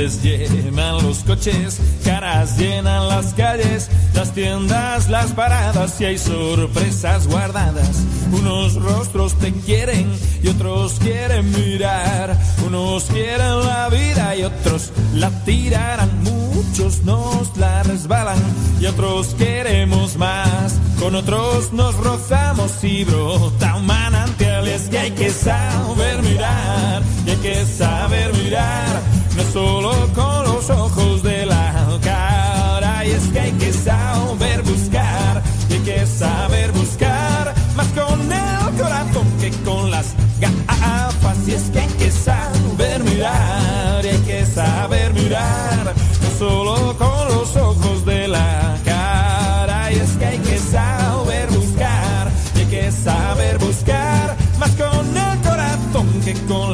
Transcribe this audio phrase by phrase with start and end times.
[0.00, 7.26] Gentes llenan los coches, caras llenan las calles, las tiendas, las paradas y hay sorpresas
[7.26, 8.02] guardadas.
[8.32, 10.10] Unos rostros te quieren
[10.42, 12.34] y otros quieren mirar.
[12.66, 16.08] Unos quieren la vida y otros la tirarán.
[16.22, 18.38] Muchos nos la resbalan
[18.80, 20.78] y otros queremos más.
[20.98, 24.64] Con otros nos rozamos y brota un manantial.
[24.90, 29.19] Que hay que saber mirar y hay que saber mirar.
[29.52, 33.04] Solo con los ojos de la cara.
[33.04, 37.54] Y es que hay que saber buscar y hay que saber buscar.
[37.74, 41.48] Más con el corazón que con las gafas.
[41.48, 45.94] Y es que hay que saber mirar y hay que saber mirar.
[46.38, 49.90] Solo con los ojos de la cara.
[49.90, 54.36] Y es que hay que saber buscar y hay que saber buscar.
[54.58, 56.69] Más con el corazón que con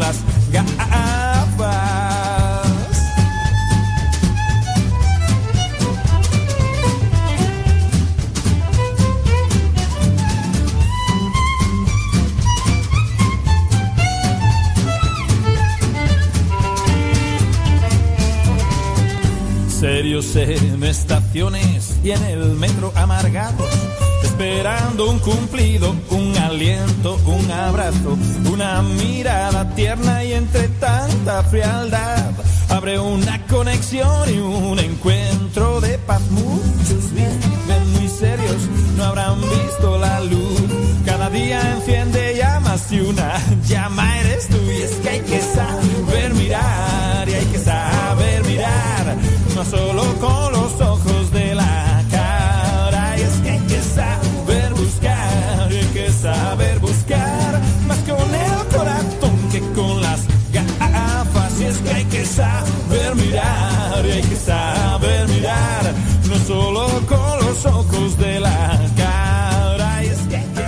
[20.17, 23.69] En estaciones y en el metro amargados,
[24.25, 28.17] esperando un cumplido, un aliento, un abrazo,
[28.51, 32.31] una mirada tierna y entre tanta frialdad
[32.71, 36.23] abre una conexión y un encuentro de paz.
[36.31, 38.57] Muchos viven muy serios,
[38.97, 40.63] no habrán visto la luz.
[41.05, 43.35] Cada día enciende llamas y una
[43.69, 44.57] llama eres tú.
[44.57, 49.17] Y es que hay que saber mirar y hay que saber mirar,
[49.57, 53.19] no solo con los ojos de la cara.
[53.19, 59.49] Y es que hay que saber buscar hay que saber buscar, más con el corazón
[59.51, 60.21] que con las
[60.53, 61.61] gafas.
[61.61, 65.95] Y es que hay que saber mirar y hay que saber mirar,
[66.29, 70.05] no solo con los ojos de la cara.
[70.05, 70.67] Y es que hay que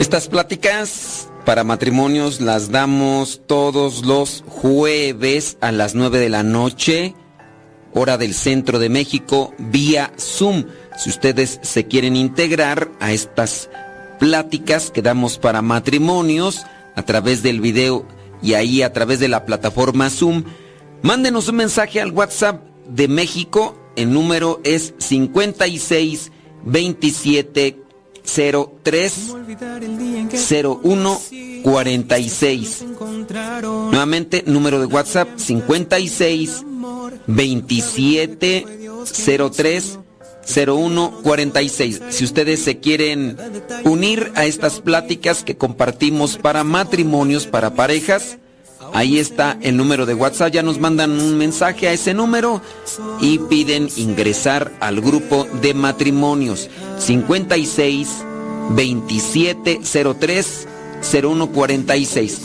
[0.00, 1.13] Estas pláticas
[1.44, 7.14] para matrimonios las damos todos los jueves a las 9 de la noche,
[7.92, 10.64] hora del centro de México, vía Zoom.
[10.96, 13.68] Si ustedes se quieren integrar a estas
[14.18, 16.64] pláticas que damos para matrimonios
[16.96, 18.06] a través del video
[18.42, 20.44] y ahí a través de la plataforma Zoom,
[21.02, 23.78] mándenos un mensaje al WhatsApp de México.
[23.96, 26.32] El número es 56
[26.64, 27.83] 27
[28.24, 29.34] 03
[30.50, 31.20] 01
[31.62, 32.84] 46.
[33.62, 36.64] Nuevamente, número de WhatsApp 56
[37.26, 38.66] 27
[39.50, 39.98] 03
[40.66, 42.02] 01 46.
[42.10, 43.36] Si ustedes se quieren
[43.84, 48.38] unir a estas pláticas que compartimos para matrimonios, para parejas,
[48.94, 50.52] ahí está el número de WhatsApp.
[50.52, 52.62] Ya nos mandan un mensaje a ese número
[53.20, 58.08] y piden ingresar al grupo de matrimonios 56
[58.70, 59.80] 27
[60.18, 60.68] 03
[61.12, 62.38] 01 46.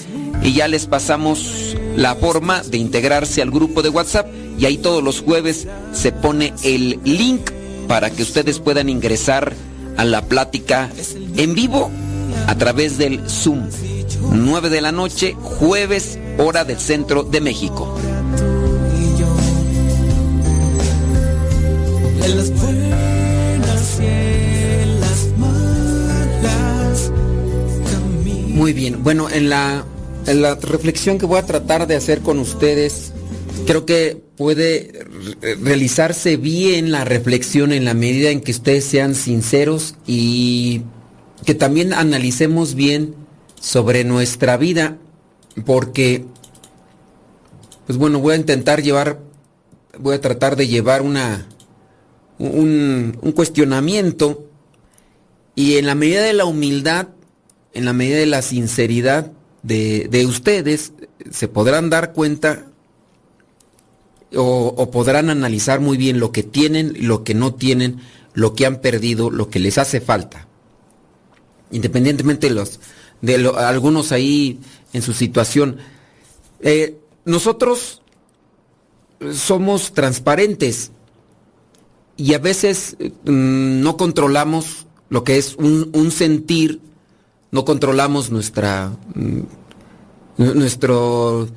[0.44, 5.04] Y ya les pasamos la forma de integrarse al grupo de WhatsApp y ahí todos
[5.04, 7.52] los jueves se pone el link
[7.88, 9.54] para que ustedes puedan ingresar
[9.98, 10.90] a la plática
[11.36, 11.92] en vivo
[12.48, 13.68] a través del Zoom.
[14.32, 17.96] 9 de la noche, jueves, hora del centro de México.
[28.48, 29.86] Muy bien, bueno, en la,
[30.28, 33.14] en la reflexión que voy a tratar de hacer con ustedes,
[33.66, 35.06] creo que puede
[35.62, 40.82] realizarse bien la reflexión en la medida en que ustedes sean sinceros y
[41.46, 43.16] que también analicemos bien
[43.60, 44.98] sobre nuestra vida,
[45.66, 46.26] porque,
[47.88, 49.20] pues bueno, voy a intentar llevar,
[49.98, 51.48] voy a tratar de llevar una,
[52.38, 54.46] un, cuestionamiento
[55.56, 57.10] y en la medida de la humildad,
[57.74, 59.32] en la medida de la sinceridad
[59.62, 60.94] de, de ustedes,
[61.30, 62.66] se podrán dar cuenta
[64.36, 68.00] o, o, podrán analizar muy bien lo que tienen, lo que no tienen,
[68.34, 70.48] lo que han perdido, lo que les hace falta.
[71.72, 72.80] Independientemente de los,
[73.22, 74.60] de algunos ahí
[74.94, 75.78] en su situación.
[76.62, 78.02] Eh, nosotros
[79.34, 80.92] somos transparentes
[82.18, 86.82] y a veces mm, no controlamos lo que es un, un, sentir,
[87.52, 89.42] no controlamos nuestra mm,
[90.38, 91.50] nuestro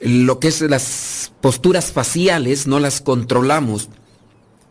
[0.00, 3.88] lo que es las posturas faciales, no las controlamos.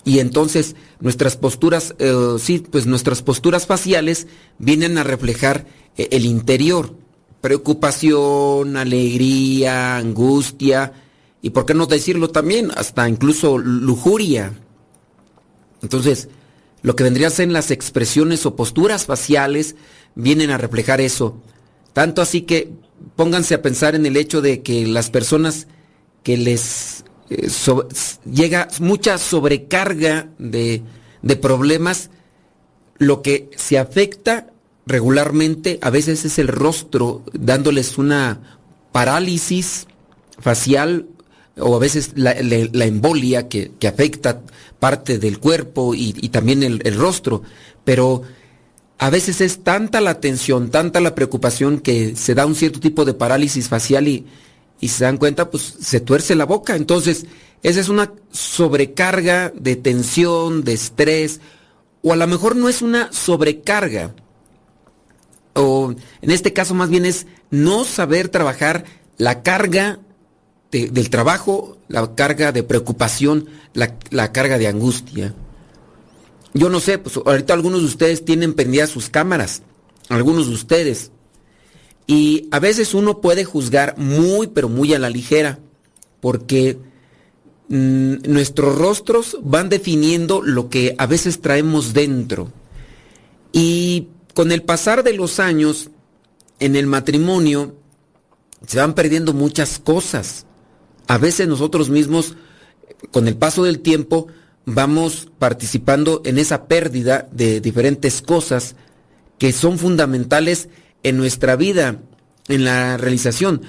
[0.08, 4.28] Y entonces nuestras posturas, eh, sí, pues nuestras posturas faciales
[4.58, 5.66] vienen a reflejar
[5.98, 6.96] eh, el interior.
[7.42, 10.94] Preocupación, alegría, angustia,
[11.42, 14.54] y por qué no decirlo también, hasta incluso lujuria.
[15.82, 16.30] Entonces,
[16.84, 19.76] lo que vendría a ser las expresiones o posturas faciales
[20.16, 21.42] vienen a reflejar eso.
[21.92, 22.72] Tanto así que
[23.18, 25.68] pónganse a pensar en el hecho de que las personas
[26.24, 26.97] que les
[27.30, 27.50] eh,
[28.32, 30.82] llega mucha sobrecarga de,
[31.22, 32.10] de, problemas,
[32.98, 34.48] lo que se afecta
[34.86, 38.60] regularmente a veces es el rostro, dándoles una
[38.92, 39.88] parálisis
[40.40, 41.08] facial
[41.60, 44.42] o a veces la embolia que, que, afecta
[44.80, 47.42] parte del cuerpo y, y también el, el rostro.
[47.84, 48.22] Pero
[49.00, 53.06] a veces es tanta la tensión, tanta la preocupación que se da un cierto tipo
[53.06, 54.26] de parálisis facial y,
[54.80, 56.76] y se dan cuenta, pues se tuerce la boca.
[56.76, 57.26] Entonces,
[57.64, 61.42] esa es una sobrecarga de tensión, de estrés,
[62.04, 64.14] o a lo mejor no es una sobrecarga,
[65.54, 68.86] o en este caso más bien es no saber trabajar
[69.18, 70.00] la carga
[70.72, 75.34] de, del trabajo, la carga de preocupación, la, la carga de angustia.
[76.54, 79.64] Yo no sé, pues ahorita algunos de ustedes tienen prendidas sus cámaras,
[80.10, 81.12] algunos de ustedes.
[82.08, 85.60] Y a veces uno puede juzgar muy, pero muy a la ligera,
[86.22, 86.80] porque
[87.68, 92.52] mmm, nuestros rostros van definiendo lo que a veces traemos dentro.
[93.52, 95.90] Y con el pasar de los años,
[96.60, 97.76] en el matrimonio,
[98.66, 100.46] se van perdiendo muchas cosas.
[101.08, 102.36] A veces nosotros mismos,
[103.12, 104.28] con el paso del tiempo,
[104.66, 108.76] vamos participando en esa pérdida de diferentes cosas
[109.38, 110.70] que son fundamentales
[111.04, 112.02] en nuestra vida,
[112.48, 113.62] en la realización.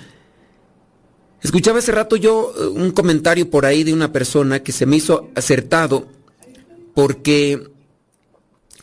[1.42, 4.97] Escuchaba hace rato yo eh, un comentario por ahí de una persona que se me
[4.97, 6.08] hizo acertado
[6.94, 7.70] porque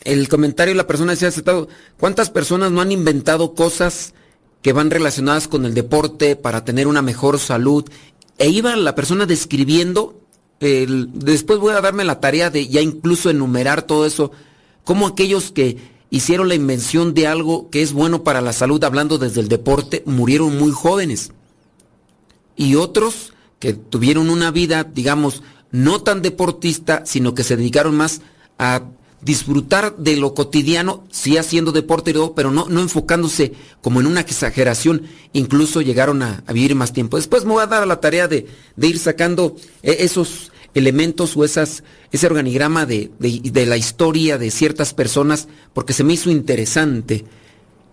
[0.06, 1.68] el comentario de la persona decía acertado,
[2.00, 4.14] ¿cuántas personas no han inventado cosas
[4.62, 7.90] que van relacionadas con el deporte para tener una mejor salud?
[8.38, 10.22] E iba la persona describiendo
[10.60, 14.32] el, después voy a darme la tarea de ya incluso enumerar todo eso,
[14.84, 19.18] como aquellos que hicieron la invención de algo que es bueno para la salud, hablando
[19.18, 21.34] desde el deporte, murieron muy jóvenes.
[22.56, 28.22] Y otros que tuvieron una vida, digamos, no tan deportista, sino que se dedicaron más
[28.58, 28.84] a
[29.20, 35.02] disfrutar de lo cotidiano, sí haciendo deporte, pero no, no enfocándose como en una exageración,
[35.34, 37.18] incluso llegaron a, vivir más tiempo.
[37.18, 41.36] Después me voy a dar a la tarea de, de ir sacando eh, esos elementos
[41.36, 46.30] o esas, ese organigrama de, de, la historia de ciertas personas, porque se me hizo
[46.30, 47.26] interesante.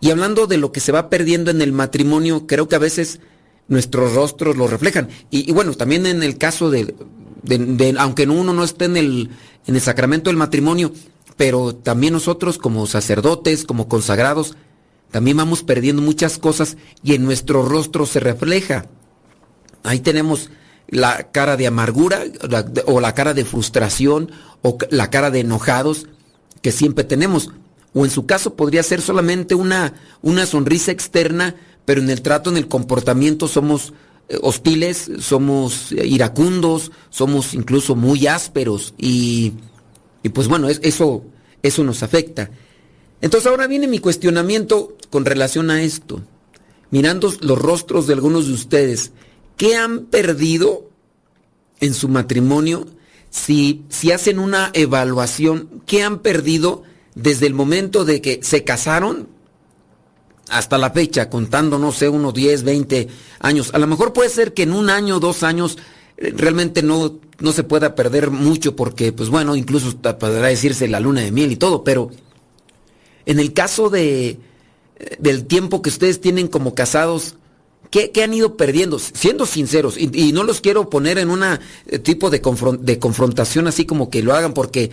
[0.01, 3.21] Y hablando de lo que se va perdiendo en el matrimonio, creo que a veces
[3.69, 5.09] nuestros rostros lo reflejan.
[5.31, 6.95] Y, y bueno, también en el caso de,
[7.43, 9.31] de, aunque uno no esté en el,
[9.67, 10.93] en el sacramento del matrimonio,
[11.37, 14.57] pero también nosotros como sacerdotes, como consagrados,
[15.13, 18.87] también vamos perdiendo muchas cosas y en nuestro rostro se refleja.
[19.85, 20.51] Ahí tenemos
[20.93, 22.23] la cara de amargura
[22.87, 24.31] o la cara de frustración
[24.63, 26.07] o la cara de enojados
[26.61, 27.51] que siempre tenemos.
[27.93, 32.51] O en su caso podría ser solamente una, una sonrisa externa, pero en el trato,
[32.51, 33.93] en el comportamiento somos
[34.29, 39.55] eh, hostiles, somos iracundos, somos incluso muy ásperos y
[40.23, 41.25] y pues bueno, eso,
[41.63, 42.51] eso nos afecta.
[43.21, 46.23] Entonces ahora viene mi cuestionamiento con relación a esto.
[46.91, 49.13] Mirando los rostros de algunos de ustedes,
[49.63, 50.91] ¿qué han perdido
[51.79, 52.85] en su matrimonio?
[53.31, 56.83] Si, si hacen una evaluación, ¿qué han perdido
[57.15, 59.29] desde el momento de que se casaron
[60.49, 63.07] hasta la fecha, contando, no sé, unos 10, 20
[63.39, 63.71] años?
[63.73, 65.79] A lo mejor puede ser que en un año, dos años,
[66.17, 70.99] eh, realmente no, no se pueda perder mucho porque, pues bueno, incluso podrá decirse la
[70.99, 72.11] luna de miel y todo, pero
[73.27, 74.41] en el caso de,
[75.21, 77.37] del tiempo que ustedes tienen como casados,
[77.93, 78.99] ¿qué, han ido perdiendo?
[78.99, 84.11] Siendo sinceros, y, no los quiero poner en un eh, tipo de, confrontación así como
[84.11, 84.91] que lo hagan, porque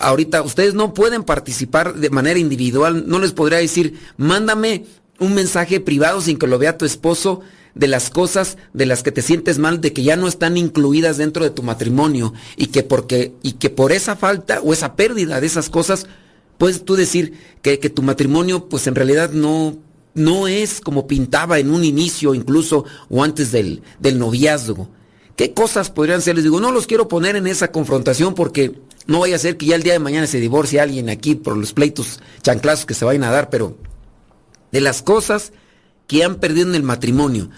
[0.00, 4.84] ahorita ustedes no pueden participar de manera individual, no les podría decir, mándame
[5.20, 7.40] un mensaje privado sin que lo vea tu esposo
[7.74, 11.16] de las cosas de las que te sientes mal, de que ya no están incluidas
[11.16, 15.40] dentro de tu matrimonio y que porque y que por esa falta o esa pérdida
[15.40, 16.06] de esas cosas
[16.58, 19.76] puedes tú decir que, tu matrimonio pues en realidad no,
[20.14, 24.88] no es como pintaba en un inicio incluso o antes del, del noviazgo.
[25.36, 26.36] ¿Qué cosas podrían ser?
[26.36, 29.66] Les digo, no los quiero poner en esa confrontación porque no vaya a ser que
[29.66, 33.04] ya el día de mañana se divorcie alguien aquí por los pleitos chanclazos que se
[33.04, 33.76] vayan a dar, pero
[34.70, 35.52] de las cosas
[36.06, 37.50] que han perdido en el matrimonio.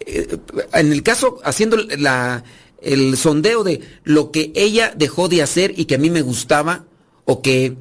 [0.00, 0.36] Eh,
[0.74, 2.44] en el caso, haciendo la,
[2.82, 6.84] el sondeo de lo que ella dejó de hacer y que a mí me gustaba,
[7.24, 7.76] o que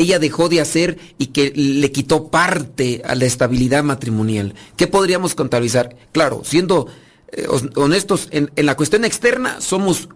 [0.00, 4.54] ella dejó de hacer y que le quitó parte a la estabilidad matrimonial.
[4.76, 5.96] ¿Qué podríamos contabilizar?
[6.12, 6.86] Claro, siendo
[7.32, 10.08] eh, honestos, en, la cuestión externa somos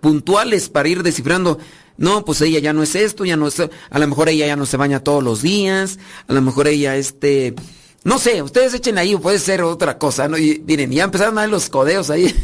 [0.00, 1.58] puntuales para ir descifrando.
[1.96, 3.60] No, pues ella ya no es esto, ya no es.
[3.60, 6.96] A lo mejor ella ya no se baña todos los días, a lo mejor ella
[6.96, 7.54] este.
[8.02, 10.38] No sé, ustedes echen ahí, puede ser otra cosa, ¿no?
[10.38, 12.34] Y miren, ya empezaron a ver los codeos ahí.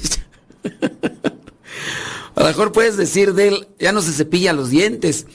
[2.35, 5.27] a lo mejor puedes decir de él, ya no se cepilla los dientes.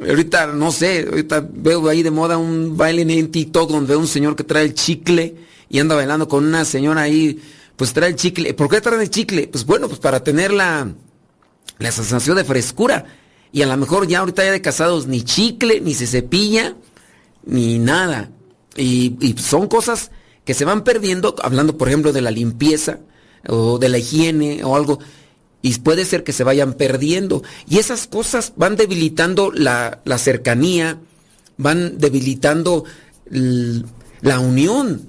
[0.00, 4.06] Ahorita, no sé, ahorita veo ahí de moda un baile en TikTok donde veo un
[4.06, 5.34] señor que trae el chicle
[5.68, 7.40] y anda bailando con una señora ahí,
[7.76, 8.54] pues trae el chicle.
[8.54, 9.48] ¿Por qué trae el chicle?
[9.48, 10.88] Pues bueno, pues para tener la,
[11.78, 13.06] la sensación de frescura.
[13.50, 16.76] Y a lo mejor ya ahorita ya de casados ni chicle, ni se cepilla,
[17.44, 18.30] ni nada.
[18.76, 20.10] Y, y son cosas
[20.44, 23.00] que se van perdiendo, hablando por ejemplo de la limpieza
[23.48, 24.98] o de la higiene o algo
[25.60, 27.42] y puede ser que se vayan perdiendo.
[27.68, 30.98] Y esas cosas van debilitando la, cercanía,
[31.56, 32.84] van debilitando
[33.30, 35.08] la unión.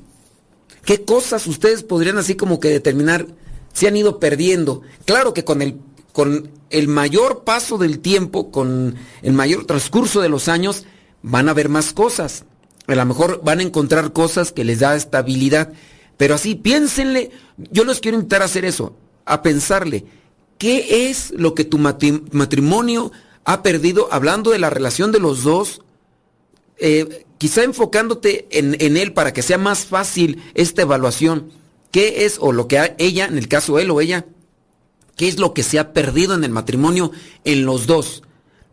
[0.84, 3.28] ¿Qué cosas ustedes podrían así como que determinar
[3.74, 4.82] se han ido perdiendo?
[5.06, 5.78] Claro que con el,
[6.14, 10.86] con el mayor paso del tiempo, con el mayor transcurso de los años,
[11.22, 12.46] van a haber más cosas.
[12.88, 15.72] A lo mejor van a encontrar cosas que les da estabilidad.
[16.18, 17.30] Pero así, piénsenle,
[17.72, 20.06] yo les quiero invitar a hacer eso, a pensarle
[20.60, 23.14] ¿Qué es lo que tu matrimonio
[23.46, 24.10] ha perdido?
[24.12, 25.82] Hablando de la relación de los dos,
[26.78, 31.50] eh, quizá enfocándote en, él para que sea más fácil esta evaluación.
[31.92, 34.26] ¿Qué es, o lo que ella, en el caso él o ella,
[35.16, 37.14] qué es lo que se ha perdido en el matrimonio
[37.46, 38.22] en los dos?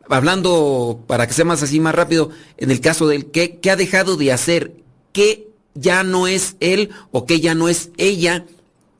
[0.09, 3.71] Hablando, para que sea más así, más rápido, en el caso de él, ¿qué, qué
[3.71, 4.75] ha dejado de hacer?
[5.13, 8.45] ¿Qué ya no es él o qué ya no es ella?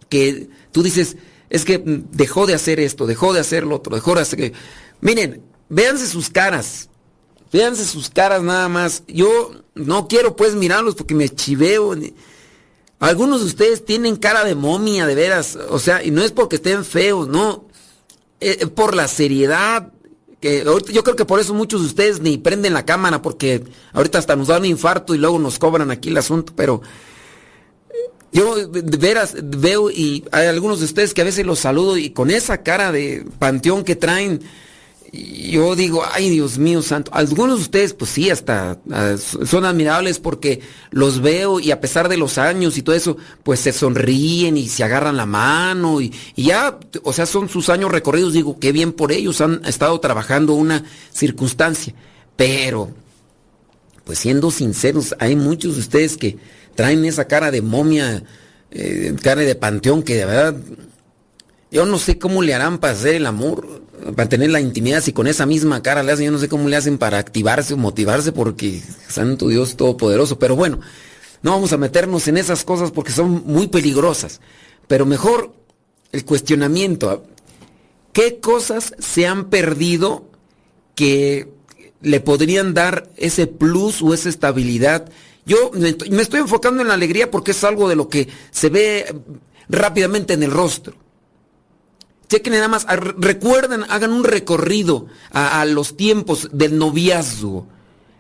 [0.09, 1.17] Que tú dices,
[1.51, 4.53] es que dejó de hacer esto, dejó de hacer lo otro, dejó de hacer...
[5.01, 6.89] Miren, véanse sus caras,
[7.53, 9.05] véanse sus caras nada más.
[9.07, 11.95] Yo no quiero pues mirarlos porque me chiveo.
[12.99, 15.59] Algunos de ustedes tienen cara de momia, de veras.
[15.71, 17.67] O sea, y no es porque estén feos, no.
[18.41, 19.93] Eh, por la seriedad.
[20.41, 24.19] Que yo creo que por eso muchos de ustedes ni prenden la cámara porque ahorita
[24.19, 26.83] hasta nos dan un infarto y luego nos cobran aquí el asunto, pero
[28.33, 32.11] yo de veras veo y hay algunos de ustedes que a veces los saludo y
[32.11, 34.43] con esa cara de panteón que traen,
[35.13, 40.19] yo digo, ay Dios mío santo, algunos de ustedes pues sí, hasta ah, son admirables
[40.19, 44.57] porque los veo y a pesar de los años y todo eso, pues se sonríen
[44.57, 48.59] y se agarran la mano y, y ya, o sea, son sus años recorridos, digo,
[48.59, 51.95] qué bien por ellos, han estado trabajando una circunstancia,
[52.35, 52.91] pero,
[54.05, 56.37] pues siendo sinceros, hay muchos de ustedes que
[56.77, 58.23] traen esa cara de momia,
[58.71, 60.57] eh, cara de panteón que de verdad
[61.71, 63.83] yo no sé cómo le harán para hacer el amor,
[64.15, 66.69] para tener la intimidad, si con esa misma cara le hacen, yo no sé cómo
[66.69, 70.81] le hacen para activarse o motivarse, porque Santo Dios Todopoderoso, pero bueno,
[71.43, 74.41] no vamos a meternos en esas cosas porque son muy peligrosas,
[74.87, 75.53] pero mejor
[76.13, 77.27] el cuestionamiento,
[78.13, 80.31] ¿qué cosas se han perdido
[80.95, 81.49] que
[82.01, 85.11] le podrían dar ese plus o esa estabilidad
[85.47, 89.15] yo me estoy enfocando en la alegría porque es algo de lo que se ve
[89.69, 90.95] rápidamente en el rostro.
[92.29, 92.87] Chequen nada más,
[93.19, 97.69] recuerden, hagan un recorrido a, los tiempos del noviazgo.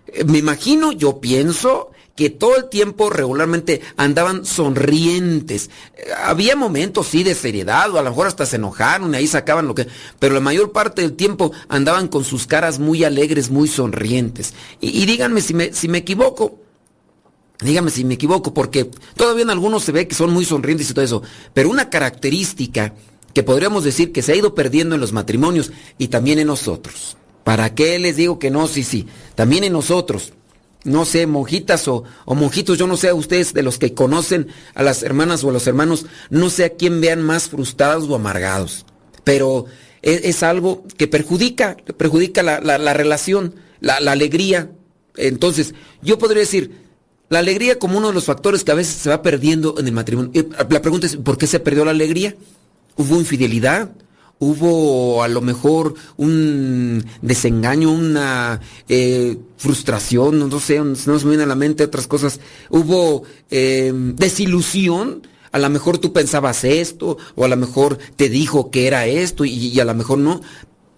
[0.07, 5.71] eh, me imagino, yo pienso que todo el tiempo regularmente andaban sonrientes.
[5.97, 9.27] Eh, Había momentos, sí, de seriedad, o a lo mejor hasta se enojaron y ahí
[9.27, 9.89] sacaban lo que...
[10.21, 14.55] Pero la mayor parte del tiempo andaban con sus caras muy alegres, muy sonrientes.
[14.81, 16.61] Y, y díganme si me, si me equivoco.
[17.61, 20.95] Dígame si me equivoco, porque todavía en algunos se ve que son muy sonrientes y
[20.95, 21.23] todo eso.
[21.55, 22.95] Pero una característica
[23.33, 27.17] que podríamos decir que se ha ido perdiendo en los matrimonios y también en nosotros.
[27.45, 28.67] ¿Para qué les digo que no?
[28.67, 29.07] Sí, sí.
[29.35, 30.33] También en nosotros.
[30.85, 34.49] No sé, monjitas o, o monjitos, yo no sé a ustedes de los que conocen
[34.75, 38.15] a las hermanas o a los hermanos, no sé a quién vean más frustrados o
[38.15, 38.87] amargados.
[39.25, 39.67] Pero
[40.03, 44.71] es, es algo que perjudica, perjudica la, la- la relación, la, la alegría.
[45.17, 46.86] Entonces, yo podría decir,
[47.29, 49.93] la alegría como uno de los factores que a veces se va perdiendo en el
[49.93, 50.31] matrimonio.
[50.35, 52.37] Eh, La pregunta es, ¿por qué se perdió la alegría?
[52.97, 53.91] ¿Hubo infidelidad?
[54.39, 60.39] ¿Hubo a lo mejor un desengaño, una eh, frustración?
[60.39, 62.41] No sé, no se me viene a la mente otras cosas.
[62.69, 65.27] ¿Hubo eh, desilusión?
[65.53, 69.47] A lo mejor tú pensabas esto, o a lo mejor te dijo que era esto
[69.47, 70.43] y a lo mejor no.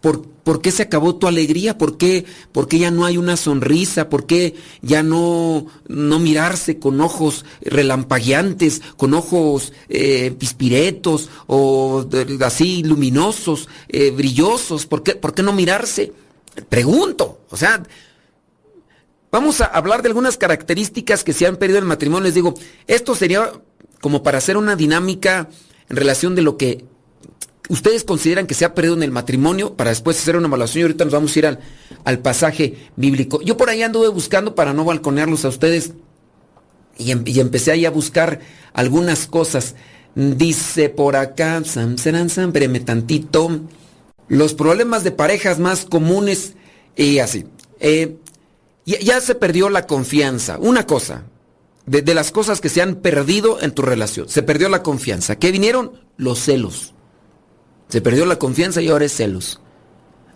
[0.01, 1.77] ¿Por, por qué se acabó tu alegría?
[1.77, 4.09] ¿Por qué, por qué ya no hay una sonrisa?
[4.09, 12.07] ¿Por qué ya no, no mirarse con ojos relampagueantes, con ojos eh, pispiretos o
[12.41, 14.87] así luminosos, eh, brillosos?
[14.87, 16.13] ¿Por qué, ¿Por qué no mirarse?
[16.69, 17.83] Pregunto, o sea,
[19.31, 22.25] Vamos a hablar de algunas características que se han perdido en el matrimonio.
[22.25, 22.55] Les digo,
[22.87, 23.53] esto sería
[24.01, 25.51] como para hacer una dinámica
[25.89, 26.87] en relación de lo que
[27.69, 30.83] ustedes consideran que se ha perdido en el matrimonio, para después hacer una evaluación y
[30.83, 31.61] ahorita nos vamos a ir al,
[32.05, 33.41] al pasaje bíblico.
[33.43, 35.93] Yo por ahí anduve buscando para no balconearlos a ustedes
[36.97, 38.41] y, em- empecé ahí a buscar
[38.73, 39.75] algunas cosas.
[40.15, 42.53] Dice por acá, sam, saran, sam,
[42.85, 43.61] tantito,
[44.27, 46.55] los problemas de parejas más comunes
[46.97, 47.45] y así.
[47.79, 48.17] Eh,
[48.85, 50.59] ya, ya se perdió la confianza.
[50.59, 51.25] Una cosa,
[51.87, 55.37] de, de las cosas que se han perdido en tu relación, se perdió la confianza.
[55.37, 55.93] ¿Qué vinieron?
[56.17, 56.95] Los celos.
[57.89, 59.61] Se perdió la confianza y ahora es celos.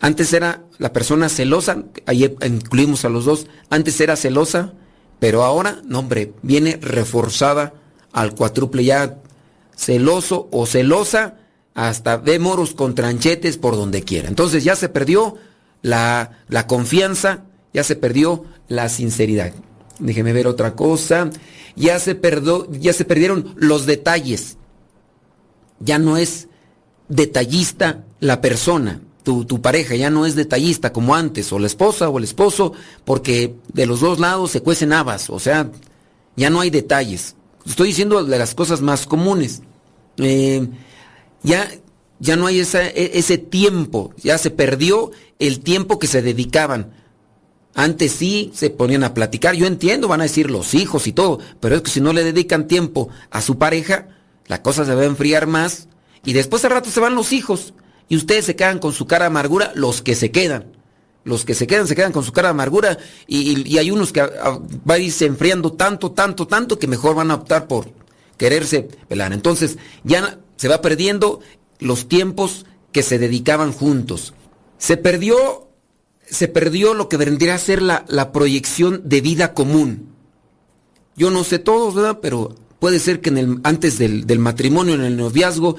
[0.00, 4.72] Antes era la persona celosa, ahí incluimos a los dos, antes era celosa,
[5.20, 7.74] pero ahora, no hombre, viene reforzada
[8.12, 9.18] al cuádruple ya
[9.76, 11.36] celoso o celosa,
[11.74, 14.28] hasta de moros con tranchetes por donde quiera.
[14.28, 15.36] Entonces ya se perdió
[15.80, 19.52] la, la confianza, ya se perdió la sinceridad.
[19.98, 21.30] Déjeme ver otra cosa.
[21.76, 24.58] Ya se, perdo, ya se perdieron los detalles.
[25.80, 26.48] Ya no es
[27.12, 32.08] detallista la persona, tu, tu pareja ya no es detallista como antes, o la esposa
[32.08, 32.72] o el esposo,
[33.04, 35.70] porque de los dos lados se cuecen habas, o sea,
[36.36, 37.36] ya no hay detalles.
[37.66, 39.62] Estoy diciendo de las cosas más comunes.
[40.16, 40.66] Eh,
[41.42, 41.70] ya,
[42.18, 46.94] ya no hay e- ese tiempo, ya se perdió el tiempo que se dedicaban.
[47.74, 51.38] Antes sí se ponían a platicar, yo entiendo, van a decir los hijos y todo,
[51.60, 54.08] pero es que si no le dedican tiempo a su pareja,
[54.46, 55.88] la cosa se va a enfriar más
[56.24, 57.74] y después al rato se van los hijos
[58.08, 60.72] y ustedes se quedan con su cara de amargura, los que se quedan.
[61.24, 64.20] Los que se quedan, se quedan con su cara de amargura y, hay unos que
[64.20, 67.88] a- a- va a irse enfriando tanto, tanto, tanto que mejor van a optar por
[68.36, 69.32] quererse pelar.
[69.32, 71.38] Entonces ya se va perdiendo
[71.78, 74.34] los tiempos que se dedicaban juntos.
[74.78, 75.68] Se perdió
[76.28, 80.08] se perdió lo que vendría a ser la, la proyección de vida común.
[81.14, 82.20] Yo no sé todos, ¿verdad?
[82.22, 85.76] Pero puede ser que en el, antes del, del matrimonio, en el noviazgo,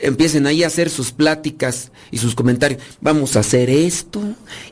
[0.00, 2.80] empiecen ahí a hacer sus pláticas y sus comentarios.
[3.00, 4.22] Vamos a hacer esto,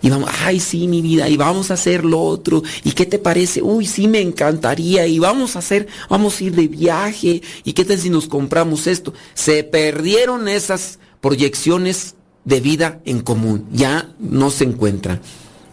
[0.02, 3.18] y vamos, ay, sí, mi vida, y vamos a hacer lo otro, y qué te
[3.18, 7.72] parece, uy, sí, me encantaría, y vamos a hacer, vamos a ir de viaje, y
[7.72, 9.12] qué tal si nos compramos esto.
[9.34, 15.20] Se perdieron esas proyecciones de vida en común, ya no se encuentran.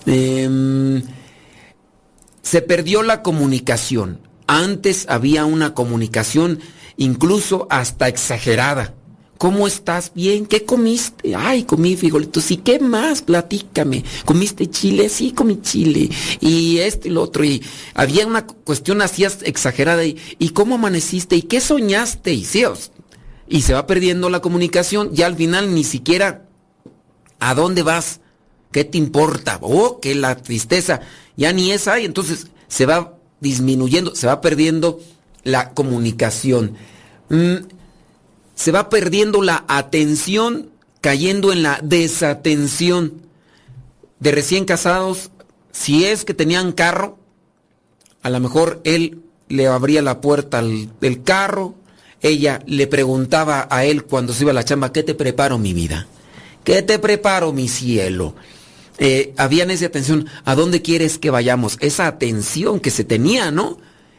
[0.06, 1.04] Em,
[2.42, 4.20] se perdió la comunicación.
[4.48, 6.60] Antes había una comunicación
[6.98, 8.94] incluso hasta exagerada.
[9.44, 10.14] ¿Cómo estás?
[10.16, 10.46] Bien.
[10.46, 11.36] ¿Qué comiste?
[11.36, 12.50] Ay, comí frijolitos.
[12.50, 13.22] ¿Y qué más?
[13.22, 14.06] Platícame.
[14.24, 15.10] ¿Comiste chile?
[15.10, 16.10] Sí, comí chile.
[16.40, 17.44] Y esto y lo otro.
[17.44, 17.62] Y
[17.94, 20.06] había una cuestión así exagerada.
[20.06, 21.36] ¿Y, ¿y cómo amaneciste?
[21.36, 22.32] ¿Y qué soñaste?
[22.32, 22.48] Y
[23.50, 25.14] y se va perdiendo la comunicación.
[25.14, 26.46] Ya al final ni siquiera
[27.42, 28.22] ¿a dónde vas?
[28.72, 29.58] ¿Qué te importa?
[29.60, 31.02] Oh, que la tristeza.
[31.36, 32.06] Ya ni esa hay.
[32.06, 35.02] Entonces se va disminuyendo, se va perdiendo
[35.44, 36.78] la comunicación.
[37.28, 37.56] Mm,
[38.56, 40.70] se va perdiendo la atención,
[41.02, 43.22] cayendo en la desatención.
[44.20, 45.32] De recién casados,
[45.72, 47.18] si es que tenían carro,
[48.22, 51.76] a lo mejor él le abría la puerta del carro,
[52.22, 55.74] ella le preguntaba a él cuando se iba a la chamba, ¿qué te preparo mi
[55.74, 56.08] vida?
[56.64, 58.36] ¿Qué te preparo mi cielo?
[58.98, 61.78] eh, había esa atención, ¿a dónde quieres que vayamos?
[61.80, 63.78] Esa atención que se tenía, ¿no?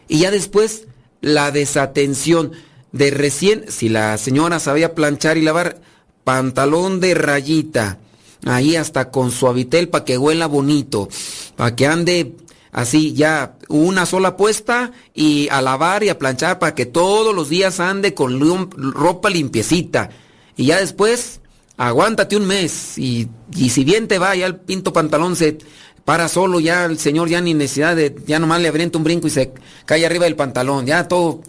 [0.08, 0.84] Y ya después
[1.20, 2.52] la desatención
[2.94, 5.80] de recién, si la señora sabía planchar y lavar,
[6.22, 7.98] pantalón de rayita,
[8.46, 11.08] ahí hasta con suavitel para que huela bonito,
[11.56, 12.36] para que ande
[12.70, 17.48] así ya una sola puesta y a lavar y a planchar para que todos los
[17.48, 18.38] días ande con
[18.76, 20.10] ropa limpiecita.
[20.56, 21.40] Y ya después,
[21.76, 25.58] aguántate un mes y, y si bien te va, ya el pinto pantalón se
[26.04, 29.26] para solo, ya el señor ya ni necesidad de, ya nomás le abrienta un brinco
[29.26, 29.52] y se
[29.84, 31.40] cae arriba del pantalón, ya todo,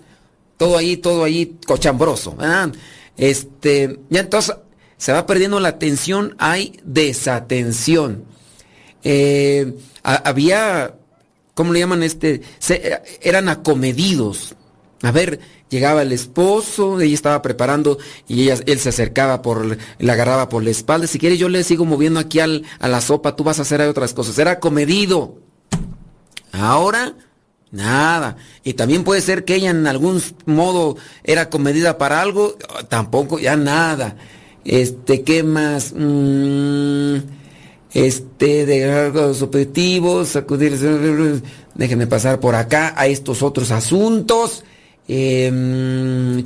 [0.57, 2.37] todo ahí, todo ahí cochambroso.
[3.17, 4.55] Este, ya entonces
[4.97, 8.25] se va perdiendo la atención, hay desatención.
[9.03, 10.95] Eh, había,
[11.53, 12.41] ¿cómo le llaman este?
[13.21, 14.55] eran acomedidos.
[15.01, 15.39] A ver,
[15.69, 20.63] llegaba el esposo, ella estaba preparando y ella, él se acercaba por, le agarraba por
[20.63, 21.05] la espalda.
[21.05, 23.81] Si quieres, yo le sigo moviendo aquí al, a la sopa, tú vas a hacer
[23.81, 24.39] otras cosas.
[24.39, 25.37] Era comedido.
[26.51, 27.15] Ahora,
[27.71, 28.37] nada.
[28.63, 32.57] Y también puede ser que ella en algún modo era comedida para algo,
[32.89, 34.17] tampoco, ya nada.
[34.63, 35.93] Este, ¿qué más?
[35.95, 37.17] Mm,
[37.93, 40.77] este, de los objetivos, sacudir,
[41.75, 44.63] déjenme pasar por acá a estos otros asuntos.
[45.07, 46.43] Eh,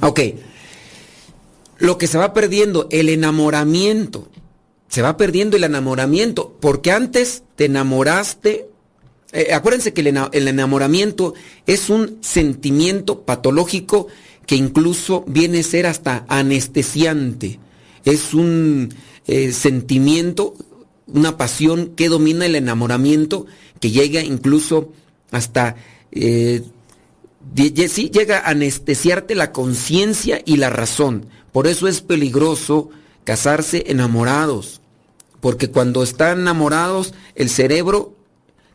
[0.00, 0.20] ok.
[1.78, 4.28] Lo que se va perdiendo, el enamoramiento.
[4.88, 6.56] Se va perdiendo el enamoramiento.
[6.60, 8.68] Porque antes te enamoraste.
[9.32, 11.34] Eh, acuérdense que el, enamoramiento
[11.66, 14.08] es un sentimiento patológico
[14.46, 17.60] que incluso viene a ser hasta anestesiante.
[18.04, 18.92] Es un
[19.26, 20.54] eh, sentimiento,
[21.06, 23.46] una pasión que domina el enamoramiento,
[23.78, 24.92] que llega incluso
[25.30, 25.76] hasta
[26.10, 26.62] eh,
[27.88, 31.26] sí, llega a anestesiarte la conciencia y la razón.
[31.52, 32.90] Por eso es peligroso
[33.24, 34.80] casarse enamorados.
[35.40, 38.14] Porque cuando están enamorados, el cerebro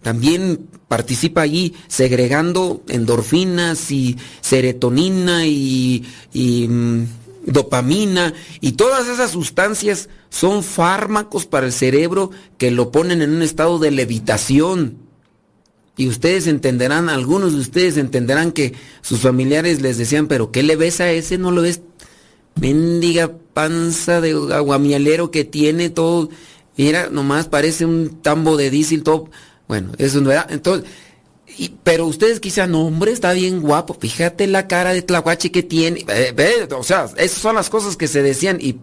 [0.06, 7.06] también participa allí segregando endorfinas y serotonina y, mm,
[7.48, 13.42] dopamina y todas esas sustancias son fármacos para el cerebro que lo ponen en un
[13.42, 15.00] estado de levitación.
[15.98, 20.76] Y ustedes entenderán, algunos de ustedes entenderán que sus familiares les decían, pero ¿qué le
[20.76, 21.40] ves a ese?
[21.40, 21.82] ¿No lo ves?
[22.62, 26.30] Mendiga panza de aguamielero que tiene todo.
[26.78, 29.32] Mira, nomás parece un tambo de diésel todo.
[29.68, 30.46] Bueno, eso no era.
[30.50, 30.90] Entonces,
[31.84, 33.96] pero ustedes quizás, no, hombre, está bien guapo.
[34.00, 36.06] Fíjate la cara de Tlahuachi que tiene.
[36.76, 38.58] o sea, esas son las cosas que se decían.
[38.60, 38.78] Y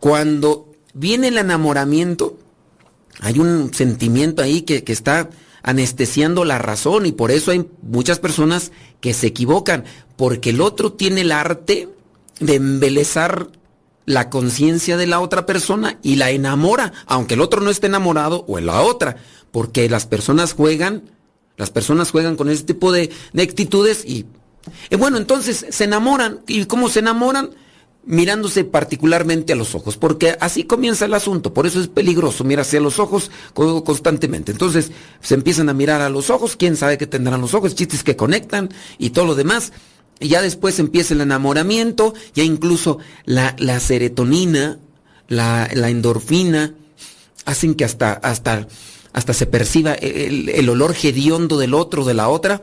[0.00, 2.38] cuando viene el enamoramiento,
[3.20, 5.30] hay un sentimiento ahí que, está
[5.62, 9.84] anestesiando la razón y por eso hay muchas personas que se equivocan,
[10.16, 11.88] porque el otro tiene el arte
[12.38, 13.48] de embelezar
[14.06, 18.44] la conciencia de la otra persona y la enamora, aunque el otro no esté enamorado
[18.48, 19.16] o en la otra,
[19.50, 21.10] porque las personas juegan,
[21.56, 24.24] las personas juegan con ese tipo de, actitudes y,
[24.90, 26.40] y bueno, entonces se enamoran.
[26.46, 27.50] ¿Y cómo se enamoran?
[28.08, 32.76] mirándose particularmente a los ojos, porque así comienza el asunto, por eso es peligroso mirarse
[32.76, 34.52] a los ojos constantemente.
[34.52, 38.04] Entonces se empiezan a mirar a los ojos, quién sabe qué tendrán los ojos, chistes
[38.04, 39.72] que conectan y todo lo demás.
[40.18, 44.78] Y ya después empieza el enamoramiento, ya incluso la, la serotonina,
[45.28, 46.74] la, la, endorfina,
[47.44, 48.66] hacen que hasta, hasta,
[49.12, 52.62] hasta se perciba el, el olor hediondo del otro, de la otra,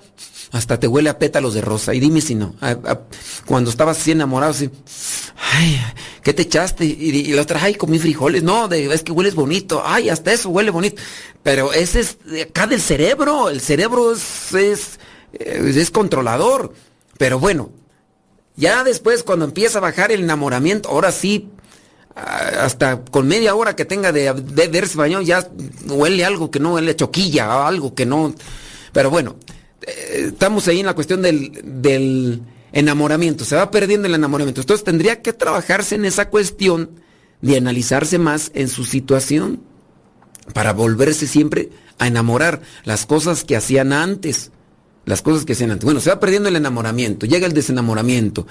[0.53, 1.95] hasta te huele a pétalos de rosa.
[1.95, 2.55] Y dime si no.
[3.45, 4.69] cuando estabas así enamorado, así,
[5.51, 5.81] ay,
[6.21, 6.85] ¿qué te echaste?
[6.85, 8.43] Y, la otra, ay, comí frijoles.
[8.43, 9.81] No, es que hueles bonito.
[9.83, 11.01] Ay, hasta eso huele bonito.
[11.41, 13.49] Pero ese es acá del cerebro.
[13.49, 14.99] El cerebro es, es,
[15.33, 16.71] es controlador.
[17.17, 17.71] Pero bueno,
[18.55, 21.49] ya después cuando empieza a bajar el enamoramiento, ahora sí,
[22.15, 25.47] hasta con media hora que tenga de, de verse bañado, ya
[25.87, 28.33] huele algo que no huele choquilla, algo que no.
[28.91, 29.35] Pero bueno,
[29.85, 34.61] estamos ahí en la cuestión del, enamoramiento, se va perdiendo el enamoramiento.
[34.61, 36.89] Entonces tendría que trabajarse en esa cuestión
[37.41, 39.61] de analizarse más en su situación
[40.53, 44.51] para volverse siempre a enamorar las cosas que hacían antes.
[45.05, 45.83] Las cosas que hacían antes.
[45.83, 48.47] Bueno, se va perdiendo el enamoramiento, llega el desenamoramiento,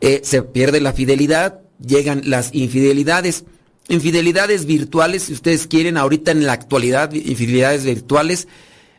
[0.00, 3.44] eh, se pierde la fidelidad, llegan las infidelidades.
[3.88, 8.46] Infidelidades virtuales, si ustedes quieren, ahorita en la actualidad, infidelidades virtuales,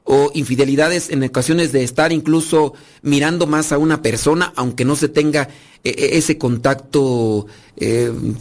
[0.09, 5.09] o infidelidades en ocasiones de estar incluso mirando más a una persona, aunque no se
[5.09, 5.49] tenga
[5.83, 7.45] eh, eh, ese contacto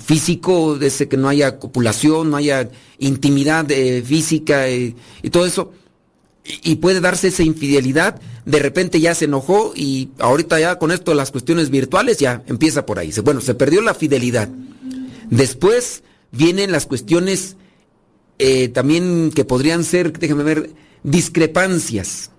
[0.04, 3.66] físico, ese que no haya copulación, no haya intimidad
[4.04, 4.94] física y
[5.30, 5.72] todo eso.
[6.62, 11.12] Y, puede darse esa infidelidad, de repente ya se enojó y ahorita ya con esto
[11.14, 13.12] las cuestiones virtuales ya empieza por ahí.
[13.24, 14.48] Bueno, se perdió la fidelidad.
[15.28, 17.56] Después vienen las cuestiones
[18.38, 20.70] eh, también que podrían ser, déjame ver,
[21.02, 22.30] discrepancias.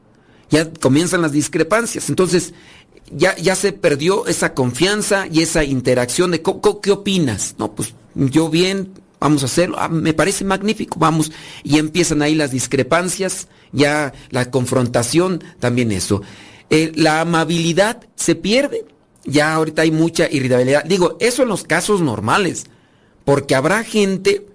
[0.49, 2.07] Ya comienzan las discrepancias.
[2.07, 2.53] Entonces,
[3.11, 7.55] ya, ya se perdió esa confianza y esa interacción de ¿qué opinas?
[7.57, 11.31] No, pues yo bien, vamos a hacerlo, ah, me parece magnífico, vamos.
[11.63, 16.21] Y empiezan ahí las discrepancias, ya la confrontación, también eso.
[16.69, 18.85] Eh, la amabilidad se pierde.
[19.25, 20.85] Ya ahorita hay mucha irritabilidad.
[20.85, 22.65] Digo, eso en los casos normales.
[23.25, 24.47] Porque habrá gente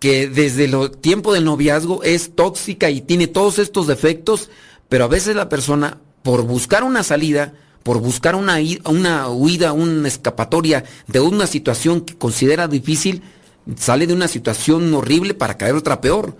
[0.00, 4.50] que desde el tiempo del noviazgo es tóxica y tiene todos estos defectos,
[4.88, 10.08] pero a veces la persona, por buscar una salida, por buscar una, una huida, una
[10.08, 13.22] escapatoria de una situación que considera difícil,
[13.76, 16.36] sale de una situación horrible para caer otra peor.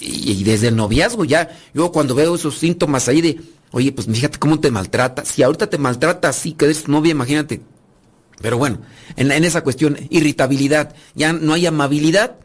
[0.00, 4.38] Y, desde el noviazgo ya, yo cuando veo esos síntomas ahí de, oye, pues fíjate
[4.38, 5.24] cómo te maltrata.
[5.24, 7.60] Si ahorita te maltrata así, que eres novia, imagínate.
[8.42, 8.80] Pero bueno,
[9.16, 12.36] en, en esa cuestión, irritabilidad, ya no hay amabilidad,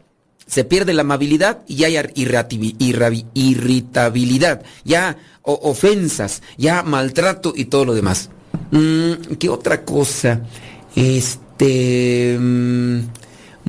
[0.46, 1.98] se pierde la amabilidad y ya hay
[3.34, 8.30] irritabilidad, ya ofensas, ya maltrato y todo lo demás.
[8.70, 10.42] Mm, ¿Qué otra cosa?
[10.94, 12.36] Este...
[12.38, 13.00] Mm,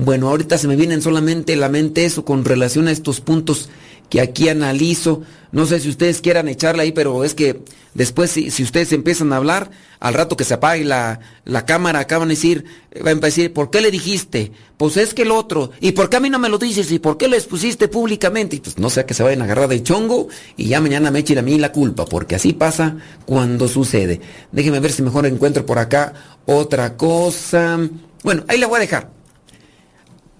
[0.04, 3.70] bueno, ahorita se me vienen solamente la mente eso con relación a estos puntos
[4.10, 5.22] que aquí analizo.
[5.52, 7.62] No sé si ustedes quieran echarle ahí, pero es que
[7.94, 12.30] después si, ustedes empiezan a hablar, al rato que se apague la, la cámara, acaban
[12.30, 12.66] de decir,
[13.04, 14.52] van a decir, ¿por qué le dijiste?
[14.76, 16.92] Pues es que el otro, ¿y por qué a mí no me lo dices?
[16.92, 18.56] ¿Y por qué lo expusiste públicamente?
[18.56, 21.20] Y pues no sea que se vayan a agarrar de chongo y ya mañana me
[21.20, 24.20] echen a mí la culpa, porque así pasa cuando sucede.
[24.52, 26.14] Déjenme ver si mejor encuentro por acá
[26.48, 27.80] otra cosa.
[28.24, 29.21] Bueno, ahí la voy a dejar.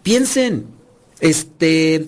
[0.04, 0.68] Piensen,
[1.20, 2.06] este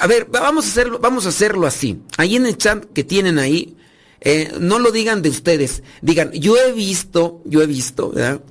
[0.00, 2.00] a ver, vamos a hacerlo, vamos a hacerlo así.
[2.16, 3.76] Ahí en el chat que tienen ahí,
[4.20, 8.42] eh, no lo digan de ustedes, digan, yo he visto, yo he visto, ¿verdad?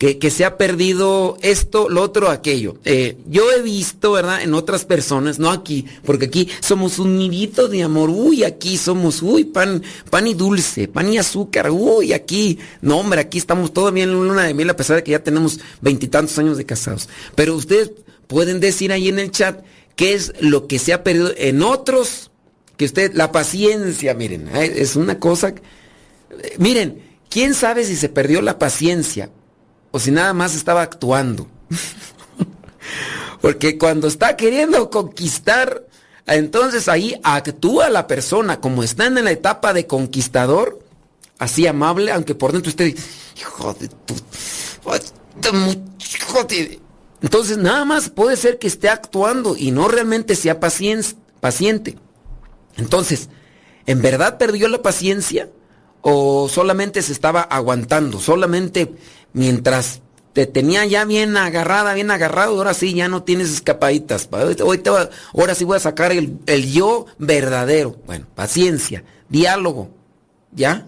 [0.00, 2.78] Que, se ha perdido esto, lo otro, aquello.
[2.86, 4.40] Eh, yo he visto, ¿verdad?
[4.40, 9.20] En otras personas, no aquí, porque aquí somos un nidito de amor, uy, aquí somos,
[9.20, 14.04] uy, pan, pan y dulce, pan y azúcar, uy, aquí, no hombre, aquí estamos todavía
[14.04, 17.10] en luna de miel a pesar de que ya tenemos veintitantos años de casados.
[17.34, 17.90] Pero ustedes
[18.26, 19.62] pueden decir ahí en el chat,
[19.96, 22.30] qué es lo que se ha perdido en otros,
[22.78, 24.72] que usted, la paciencia, miren, ¿eh?
[24.76, 25.54] es una cosa,
[26.56, 29.28] miren, ¿quién sabe si se perdió la paciencia
[29.90, 31.46] o si nada más estaba actuando?
[33.40, 35.86] Porque cuando está queriendo conquistar,
[36.26, 40.80] entonces ahí actúa la persona, como está en la etapa de conquistador,
[41.38, 42.94] así amable, aunque por dentro esté,
[43.36, 44.14] hijo de tu,
[46.48, 46.80] de,
[47.22, 51.96] entonces nada más puede ser que esté actuando y no realmente sea paciente.
[52.76, 53.28] Entonces,
[53.86, 55.50] ¿en verdad perdió la paciencia
[56.02, 58.20] o solamente se estaba aguantando?
[58.20, 58.94] Solamente
[59.32, 60.00] mientras
[60.32, 64.28] te tenía ya bien agarrada, bien agarrado, ahora sí ya no tienes escapaditas.
[64.32, 67.96] ahora sí voy a sacar el, el yo verdadero.
[68.06, 69.90] Bueno, paciencia, diálogo,
[70.52, 70.86] ¿ya?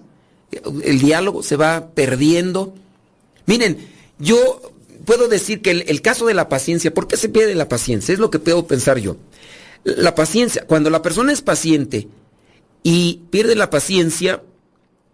[0.84, 2.74] El diálogo se va perdiendo.
[3.46, 4.60] Miren, yo
[5.04, 8.12] puedo decir que el, caso de la paciencia, ¿por qué se pierde la paciencia?
[8.12, 9.16] Es lo que puedo pensar yo.
[9.84, 12.08] La paciencia, cuando la persona es paciente
[12.82, 14.42] y pierde la paciencia,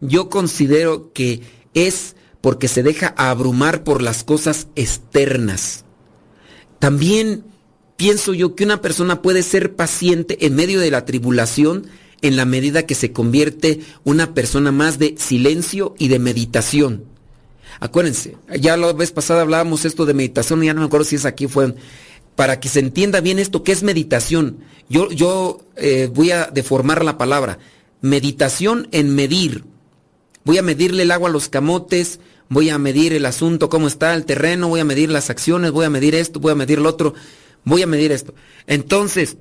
[0.00, 1.40] yo considero que
[1.74, 5.84] es porque se deja abrumar por las cosas externas.
[6.78, 7.44] También
[7.96, 11.86] pienso yo que una persona puede ser paciente en medio de la tribulación
[12.22, 17.04] en la medida que se convierte una persona más de silencio y de meditación.
[17.80, 21.24] Acuérdense, ya la vez pasada hablábamos esto de meditación, ya no me acuerdo si es
[21.24, 21.74] aquí fue,
[22.34, 24.58] para que se entienda bien esto, ¿qué es meditación?
[24.88, 27.58] Yo, yo eh, voy a deformar la palabra.
[28.00, 29.64] Meditación en medir.
[30.44, 34.14] Voy a medirle el agua a los camotes, voy a medir el asunto, cómo está
[34.14, 36.88] el terreno, voy a medir las acciones, voy a medir esto, voy a medir lo
[36.88, 37.14] otro,
[37.64, 38.34] voy a medir esto.
[38.66, 39.36] Entonces,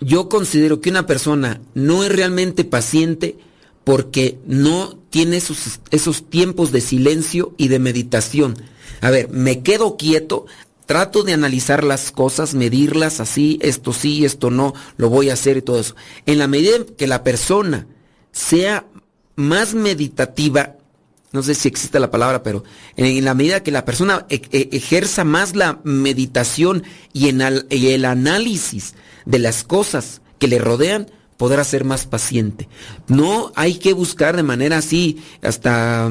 [0.00, 3.38] yo considero que una persona no es realmente paciente
[3.84, 8.56] porque no tiene esos, tiempos de silencio y de meditación.
[9.00, 10.46] A ver, me quedo quieto,
[10.86, 15.56] trato de analizar las cosas, medirlas así, esto sí, esto no, lo voy a hacer
[15.56, 15.94] y todo eso.
[16.26, 17.86] En la medida que la persona
[18.32, 18.86] sea
[19.36, 20.76] más meditativa,
[21.32, 22.64] no sé si existe la palabra, pero
[22.96, 28.94] en la medida que la persona e, e, ejerza más la meditación y, el análisis
[29.26, 32.68] de las cosas que le rodean, podrá ser más paciente.
[33.08, 36.10] No hay que buscar de manera así, hasta,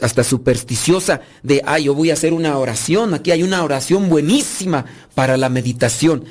[0.00, 4.84] hasta supersticiosa, de, ah, yo voy a hacer una oración, aquí hay una oración buenísima
[5.16, 6.24] para la meditación.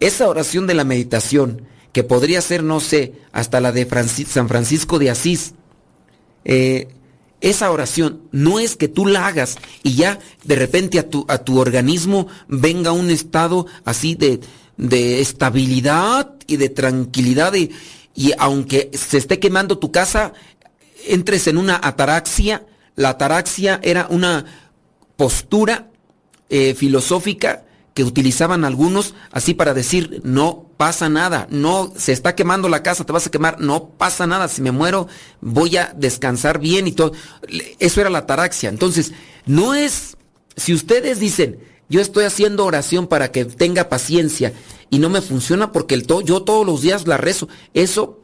[0.00, 3.88] Esa oración de la meditación, que podría ser, no sé, hasta la de
[4.26, 5.54] San Francisco de Asís,
[6.44, 6.88] eh,
[7.40, 11.38] esa oración no es que tú la hagas y ya de repente a tu, a
[11.38, 14.40] tu organismo venga un estado así de,
[14.76, 17.70] de estabilidad y de tranquilidad y,
[18.14, 20.32] y aunque se esté quemando tu casa,
[21.06, 22.66] entres en una ataraxia.
[22.96, 24.44] La ataraxia era una
[25.16, 25.88] postura
[26.48, 27.64] eh, filosófica
[27.98, 33.04] que utilizaban algunos así para decir, no pasa nada, no se está quemando la casa,
[33.04, 35.08] te vas a quemar, no pasa nada, si me muero
[35.40, 37.10] voy a descansar bien y todo.
[37.80, 38.68] Eso era la ataraxia.
[38.68, 39.14] Entonces,
[39.46, 40.16] no es,
[40.54, 41.58] si ustedes dicen,
[41.88, 44.52] yo estoy haciendo oración para que tenga paciencia
[44.90, 48.17] y no me funciona porque el yo todos los días la rezo, eso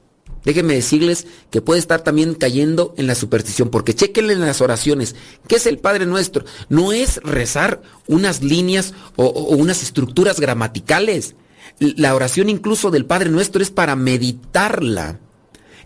[0.45, 5.17] Déjenme decirles que puede estar también cayendo en la superstición, porque chequenle en las oraciones.
[5.49, 6.45] ¿Qué es el Padre Nuestro?
[6.69, 11.35] No es rezar unas líneas o, unas estructuras gramaticales.
[11.79, 15.19] La oración incluso del Padre Nuestro es para meditarla.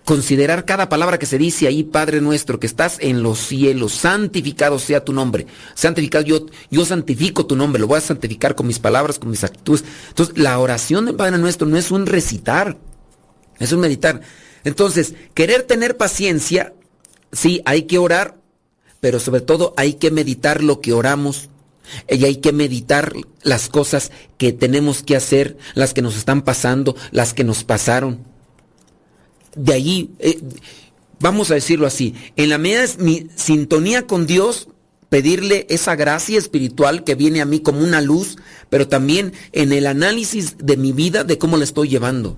[0.04, 4.78] Considerar cada palabra que se dice ahí, Padre Nuestro, que estás en los cielos, santificado
[4.78, 5.46] sea tu nombre.
[5.74, 9.44] Santificado, yo, yo santifico tu nombre, lo voy a santificar con mis palabras, con mis
[9.44, 9.84] actitudes.
[10.08, 12.78] Entonces, la oración del Padre Nuestro no es un recitar,
[13.58, 14.22] es un meditar.
[14.64, 16.74] Entonces, querer tener paciencia,
[17.32, 18.38] sí, hay que orar,
[19.00, 21.48] pero sobre todo hay que meditar lo que oramos.
[22.06, 26.94] Y hay que meditar las cosas que tenemos que hacer, las que nos están pasando,
[27.12, 28.26] las que nos pasaron.
[29.56, 30.38] De ahí, eh,
[31.18, 34.68] vamos a decirlo así, en la medida de mi sintonía con Dios,
[35.08, 38.36] pedirle esa gracia espiritual que viene a mí como una luz,
[38.68, 42.36] pero también en el análisis de mi vida, de cómo la estoy llevando.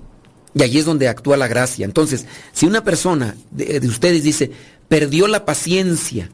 [0.55, 1.85] Y allí es donde actúa la gracia.
[1.85, 4.51] Entonces, si una persona de, de, ustedes dice,
[4.89, 6.31] perdió la paciencia,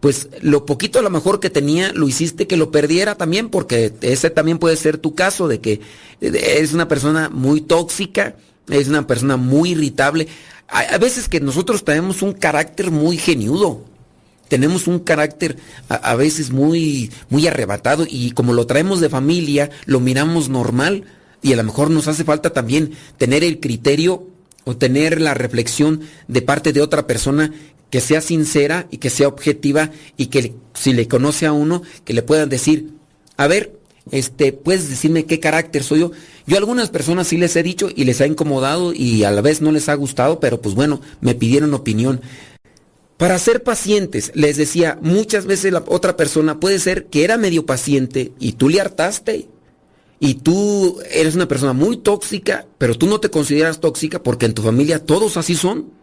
[0.00, 3.92] pues lo poquito a lo mejor que tenía lo hiciste que lo perdiera también, porque
[4.00, 5.80] ese también puede ser tu caso, de que
[6.20, 8.34] es una persona muy tóxica,
[8.68, 10.26] es una persona muy irritable.
[10.68, 13.84] A, a veces que nosotros tenemos un carácter muy geniudo,
[14.48, 19.70] tenemos un carácter a, a, veces muy, muy arrebatado y como lo traemos de familia,
[19.84, 21.04] lo miramos normal
[21.42, 24.26] y a lo mejor nos hace falta también tener el criterio
[24.64, 27.52] o tener la reflexión de parte de otra persona
[27.90, 32.12] que sea sincera y que sea objetiva y que si le conoce a uno, que
[32.12, 32.90] le puedan decir,
[33.36, 33.72] a ver,
[34.12, 36.12] este, puedes decirme qué carácter soy yo.
[36.46, 39.40] Yo a algunas personas sí les he dicho y les ha incomodado y a la
[39.40, 42.20] vez no les ha gustado, pero pues bueno, me pidieron opinión.
[43.16, 47.66] Para ser pacientes, les decía, muchas veces la otra persona puede ser que era medio
[47.66, 49.48] paciente y tú le hartaste
[50.22, 54.54] y tú eres una persona muy tóxica, pero tú no te consideras tóxica porque en
[54.54, 55.98] tu familia todos así son.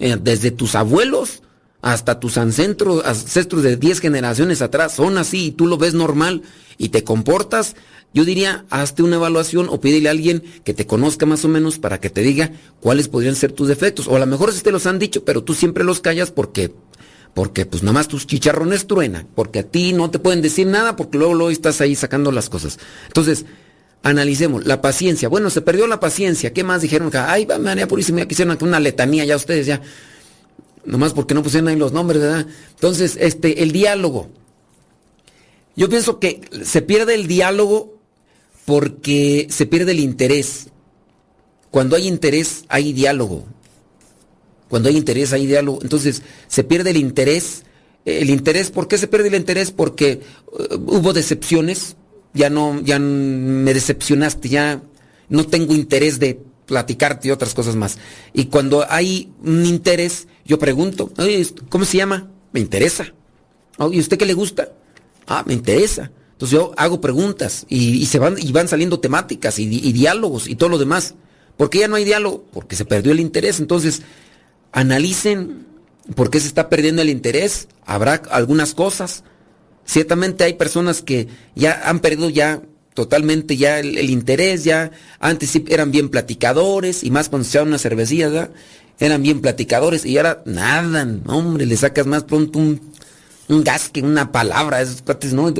[0.00, 1.42] Eh, desde tus abuelos
[1.80, 6.42] hasta tus ancestros, ancestros de 10 generaciones atrás son así y tú lo ves normal
[6.78, 7.76] y te comportas,
[8.12, 11.78] yo diría, hazte una evaluación o pídele a alguien que te conozca más o menos
[11.78, 14.08] para que te diga cuáles podrían ser tus defectos.
[14.08, 16.74] O a lo mejor si te los han dicho, pero tú siempre los callas porque,
[17.34, 20.96] porque pues nada más tus chicharrones truenan, porque a ti no te pueden decir nada
[20.96, 22.78] porque luego, luego estás ahí sacando las cosas.
[23.08, 23.44] Entonces,
[24.04, 25.28] analicemos, la paciencia.
[25.28, 26.52] Bueno, se perdió la paciencia.
[26.52, 27.10] ¿Qué más dijeron?
[27.12, 29.82] Ay, María Purísima, quisieron una letanía ya ustedes ya.
[30.84, 32.46] Nomás porque no pusieron ahí los nombres, ¿verdad?
[32.70, 34.28] Entonces, este, el diálogo.
[35.74, 37.98] Yo pienso que se pierde el diálogo
[38.64, 40.68] porque se pierde el interés.
[41.70, 43.44] Cuando hay interés, hay diálogo.
[44.68, 45.78] Cuando hay interés, hay diálogo.
[45.82, 47.64] Entonces, se pierde el interés.
[48.04, 49.70] El interés, ¿por qué se pierde el interés?
[49.70, 50.20] Porque
[50.52, 51.96] uh, hubo decepciones,
[52.34, 54.82] ya no, ya me decepcionaste, ya
[55.28, 57.98] no tengo interés de platicarte y otras cosas más.
[58.32, 61.12] Y cuando hay un interés, yo pregunto,
[61.68, 62.30] ¿cómo se llama?
[62.52, 63.12] Me interesa.
[63.90, 64.72] ¿Y usted qué le gusta?
[65.26, 66.10] Ah, me interesa.
[66.32, 70.48] Entonces yo hago preguntas y, y se van, y van saliendo temáticas y, y, diálogos
[70.48, 71.14] y todo lo demás.
[71.56, 72.44] ¿Por qué ya no hay diálogo?
[72.52, 73.60] Porque se perdió el interés.
[73.60, 74.02] Entonces,
[74.74, 75.66] analicen
[76.14, 77.68] por qué se está perdiendo el interés.
[77.86, 79.24] Habrá algunas cosas
[79.86, 82.62] Ciertamente hay personas que ya han perdido ya
[82.94, 88.50] totalmente ya el, interés, ya antes eran bien platicadores y más cuando se una cervecilla,
[88.98, 92.80] eran bien platicadores y ahora nada, hombre, le sacas más pronto un,
[93.48, 95.52] gas que una palabra, esos cuates, ¿no?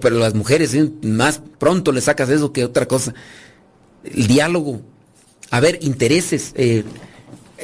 [0.00, 0.92] Pero las mujeres ¿sí?
[1.02, 3.14] más pronto le sacas eso que otra cosa.
[4.04, 4.82] El diálogo,
[5.50, 6.52] a ver, intereses.
[6.54, 6.84] Eh,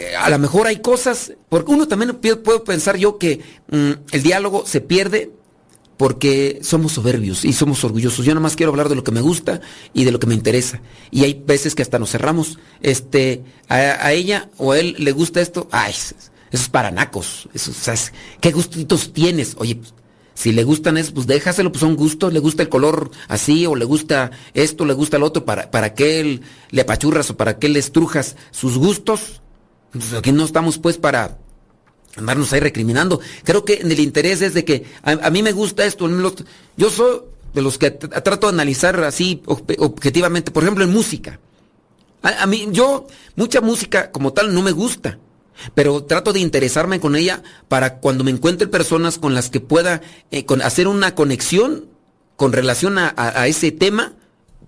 [0.01, 3.40] eh, a lo mejor hay cosas, porque uno también puedo pensar yo que
[3.70, 5.32] mm, el diálogo se pierde
[5.96, 8.24] porque somos soberbios y somos orgullosos.
[8.24, 9.61] Yo nada más quiero hablar de lo que me gusta
[9.92, 10.80] y de lo que me interesa.
[11.11, 12.59] Y hay veces que hasta nos cerramos.
[12.80, 16.14] Este, a, ella o a él le gusta esto, ay, eso
[16.51, 16.90] es para
[18.40, 19.57] ¿Qué gustitos tienes?
[19.59, 19.92] Oye, pues,
[20.32, 23.76] si le gustan eso, pues déjaselo, pues son gustos, le gusta el color así, o
[23.76, 26.40] le gusta esto, le gusta el otro, para, para qué
[26.70, 29.42] le apachurras o para qué le estrujas sus gustos.
[29.93, 31.38] Pues aquí no estamos pues para
[32.16, 33.20] andarnos ahí recriminando.
[33.45, 36.09] Creo que el interés es de que a, mí me gusta esto.
[36.76, 37.20] Yo soy
[37.55, 41.41] de los que trato de analizar así objetivamente, por ejemplo, en música.
[42.22, 45.18] A, mí, yo, mucha música como tal no me gusta,
[45.74, 50.03] pero trato de interesarme con ella para cuando me encuentre personas con las que pueda
[50.30, 51.86] eh, hacer una conexión
[52.36, 54.14] con relación a, ese tema,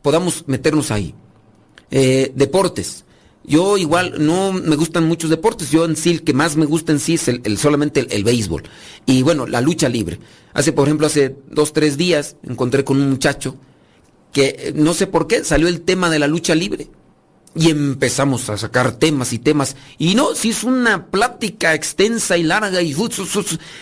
[0.02, 1.14] podamos meternos ahí.
[1.90, 3.04] Eh, deportes.
[3.44, 5.70] Yo igual no me gustan muchos deportes.
[5.70, 8.62] Yo en sí el que más me gusta en sí es el, solamente el, béisbol.
[9.06, 10.18] Y bueno, la lucha libre.
[10.54, 13.56] Hace, por ejemplo, hace dos, tres días encontré con un muchacho
[14.32, 16.88] que eh, no sé por qué salió el tema de la lucha libre.
[17.54, 19.76] Y empezamos a sacar temas y temas.
[19.98, 22.96] Y no, si es una plática extensa y larga y...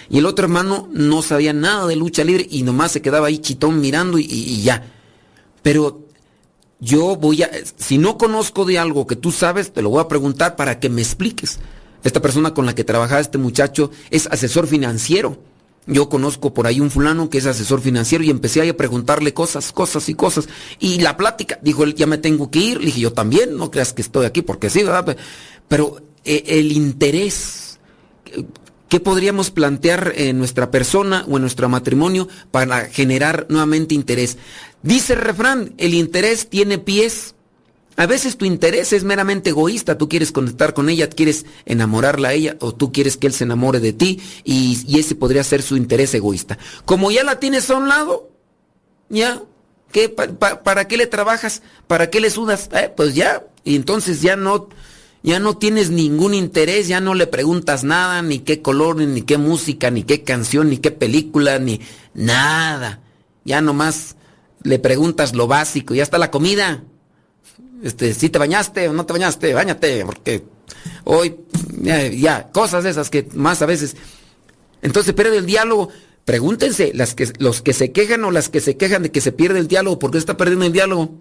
[0.09, 3.39] Y el otro hermano no sabía nada de lucha libre y nomás se quedaba ahí
[3.39, 4.93] chitón mirando y, y ya.
[5.63, 6.10] Pero
[6.81, 10.09] yo voy a, si no conozco de algo que tú sabes, te lo voy a
[10.09, 11.59] preguntar para que me expliques.
[12.03, 15.39] Esta persona con la que trabajaba este muchacho es asesor financiero.
[15.87, 19.73] Yo conozco por ahí un fulano que es asesor financiero y empecé a preguntarle cosas,
[19.73, 20.49] cosas y cosas.
[20.79, 22.79] Y la plática, dijo él, ya me tengo que ir.
[22.79, 25.17] Le dije, yo también, no creas que estoy aquí porque sí, ¿verdad?
[25.69, 27.79] Pero eh, el interés,
[28.91, 34.37] ¿qué podríamos plantear en nuestra persona o en nuestro matrimonio para generar nuevamente interés?
[34.83, 37.35] Dice el refrán, el interés tiene pies.
[37.97, 42.33] A veces tu interés es meramente egoísta, tú quieres conectar con ella, quieres enamorarla a
[42.33, 45.77] ella o tú quieres que él se enamore de ti y, ese podría ser su
[45.77, 46.59] interés egoísta.
[46.85, 48.29] Como ya la tienes a un lado,
[49.09, 49.41] ya,
[49.93, 51.63] ¿qué, ¿para qué le trabajas?
[51.87, 52.69] ¿Para qué le sudas?
[52.73, 54.69] Eh, pues ya, y entonces ya no,
[55.23, 59.37] ya no tienes ningún interés, ya no le preguntas nada, ni qué color, ni qué
[59.37, 61.81] música, ni qué canción, ni qué película, ni
[62.15, 63.01] nada.
[63.45, 64.17] Ya nomás
[64.63, 66.85] le preguntas lo básico, ya está la comida.
[67.83, 70.45] Este, si te bañaste o no te bañaste, bañate, porque
[71.05, 71.37] hoy
[71.83, 73.97] ya, cosas esas que más a veces.
[74.83, 75.91] Entonces pierde el diálogo.
[76.25, 79.33] Pregúntense, las que, los que se quejan o las que se quejan de que se
[79.33, 81.15] pierde el diálogo, ¿por qué está perdiendo el diálogo?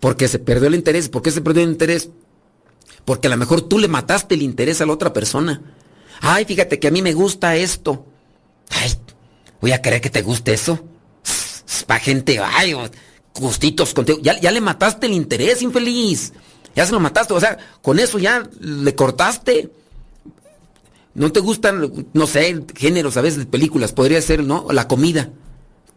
[0.00, 1.08] Porque se perdió el interés.
[1.08, 2.10] ¿Por qué se perdió el interés?
[3.04, 5.62] Porque a lo mejor tú le mataste el interés a la otra persona.
[6.20, 8.06] Ay, fíjate que a mí me gusta esto.
[8.70, 8.92] Ay,
[9.60, 10.82] voy a creer que te guste eso
[11.86, 12.74] para gente, ay,
[13.34, 14.18] gustitos contigo.
[14.22, 16.32] Ya, ya le mataste el interés, infeliz.
[16.74, 17.34] Ya se lo mataste.
[17.34, 19.70] O sea, con eso ya le cortaste.
[21.14, 23.92] No te gustan, no sé, géneros a veces de películas.
[23.92, 24.66] Podría ser, ¿no?
[24.70, 25.30] La comida.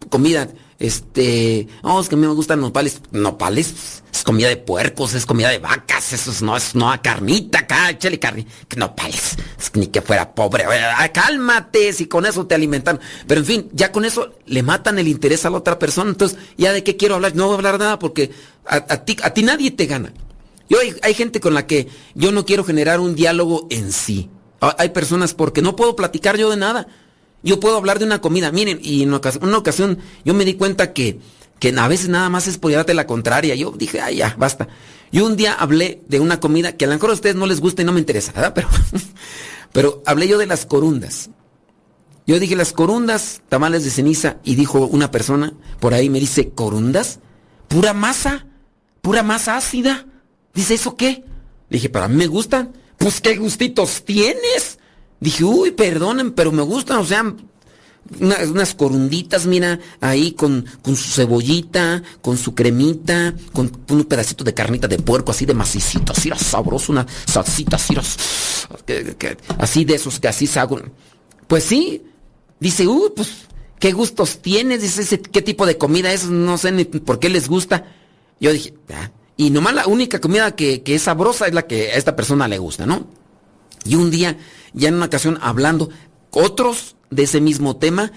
[0.10, 0.48] Comida.
[0.80, 3.02] Este, oh, es que a mí me gustan nopales.
[3.12, 7.60] Nopales es comida de puercos, es comida de vacas, eso es, no es no carnita
[7.60, 8.48] acá, échale carne.
[8.68, 10.66] Que nopales, es ni que fuera pobre.
[11.14, 13.00] cálmate, si con eso te alimentan.
[13.28, 16.12] Pero en fin, ya con eso le matan el interés a la otra persona.
[16.12, 17.36] Entonces, ¿ya de qué quiero hablar?
[17.36, 18.32] No voy a hablar nada porque
[18.66, 20.14] a, ti, a ti nadie te gana.
[20.70, 24.30] Yo hay, hay gente con la que yo no quiero generar un diálogo en sí.
[24.62, 26.88] Hay personas porque no puedo platicar yo de nada.
[27.44, 28.52] Yo puedo hablar de una comida.
[28.52, 31.20] Miren, y en una ocasión, yo me di cuenta que,
[31.60, 33.56] que a veces nada más es por la contraria.
[33.56, 34.68] Yo dije, ay, ya, basta.
[35.12, 37.62] Y un día hablé de una comida que a lo mejor a ustedes no les
[37.62, 38.54] gusta y no me interesa, ¿verdad?
[38.54, 38.70] Pero,
[39.74, 41.30] pero hablé yo de las corundas.
[42.28, 46.50] Yo dije las corundas, tamales de ceniza, y dijo una persona por ahí, me dice,
[46.50, 47.20] ¿corundas?
[47.68, 48.46] ¿Pura masa?
[49.02, 50.06] ¿Pura masa ácida?
[50.54, 51.24] Dice, ¿eso qué?
[51.70, 52.74] Le dije, para mí me gustan.
[52.98, 54.79] Pues qué gustitos tienes.
[55.20, 57.36] Dije, uy, perdonen, pero me gustan, o sea,
[58.20, 64.54] unas, corunditas, mira, ahí con, con, su cebollita, con su cremita, con, un pedacito de
[64.54, 67.96] carnita de puerco, así de macicito, así sabroso, una salsita, así,
[69.58, 70.60] así de esos que así se
[71.48, 72.04] Pues sí,
[72.60, 73.30] dice, uy, pues,
[73.78, 74.82] ¿qué gustos tienes?
[74.82, 76.26] Dice, ¿qué tipo de comida es?
[76.26, 77.86] No sé ni por qué les gusta.
[78.40, 81.92] Yo dije, ah", y nomás la única comida que, que es sabrosa es la que
[81.92, 83.19] a esta persona le gusta, ¿no?
[83.86, 84.38] Y un día
[84.74, 85.90] ya en una ocasión hablando,
[86.32, 88.12] otros de ese mismo tema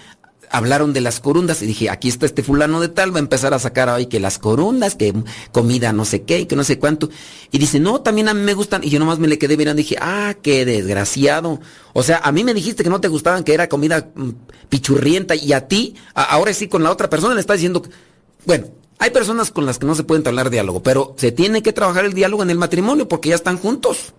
[0.53, 3.55] hablaron de las corundas y dije, aquí está este fulano de tal, va a empezar
[3.55, 5.15] a sacar ahí que las corundas, que
[5.51, 7.09] comida no sé qué, y que no sé cuánto.
[7.51, 8.85] Y dice, no, también a mí me gustan.
[8.85, 11.59] Y yo nomás me le quedé mirando y dije, ah, qué desgraciado.
[11.95, 14.31] O sea, a mí me dijiste que no te gustaban, que era comida mm,
[14.69, 17.83] pichurrienta, y a ti, ahora sí con la otra persona le estás diciendo,
[18.45, 18.67] bueno,
[18.99, 22.05] hay personas con las que no se puede hablar diálogo, pero se tiene que trabajar
[22.05, 24.13] el diálogo en el matrimonio porque ya están juntos.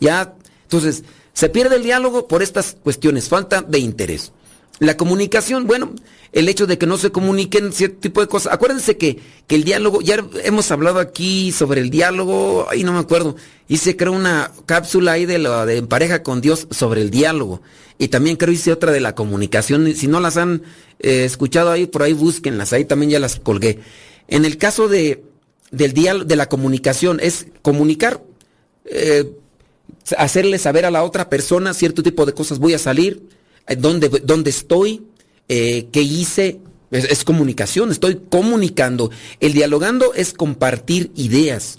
[0.00, 0.34] Ya,
[0.70, 1.02] entonces,
[1.32, 4.30] se pierde el diálogo por estas cuestiones, falta de interés.
[4.78, 5.92] La comunicación, bueno,
[6.30, 8.52] el hecho de que no se comuniquen cierto tipo de cosas.
[8.52, 9.18] Acuérdense que,
[9.48, 13.34] que el diálogo, ya hemos hablado aquí sobre el diálogo, ahí no me acuerdo,
[13.66, 17.62] hice creo una cápsula ahí de, la, de pareja con Dios sobre el diálogo.
[17.98, 19.92] Y también creo hice otra de la comunicación.
[19.96, 20.62] Si no las han
[21.00, 23.80] eh, escuchado ahí, por ahí búsquenlas, ahí también ya las colgué.
[24.28, 25.24] En el caso de,
[25.72, 28.22] del diálogo, de la comunicación, es comunicar.
[28.84, 29.24] Eh,
[30.16, 32.58] hacerle saber a la otra persona cierto tipo de cosas.
[32.58, 33.28] Voy a salir,
[33.66, 35.02] eh, dónde, dónde estoy,
[35.48, 36.60] eh, qué hice.
[36.90, 39.10] Es, comunicación, estoy comunicando.
[39.38, 41.78] El dialogando es compartir ideas.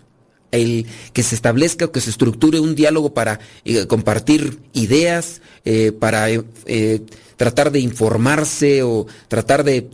[0.51, 5.41] El que se establezca o que se estructure un diálogo para eh, compartir ideas,
[5.99, 6.27] para
[7.37, 9.89] tratar de informarse o tratar de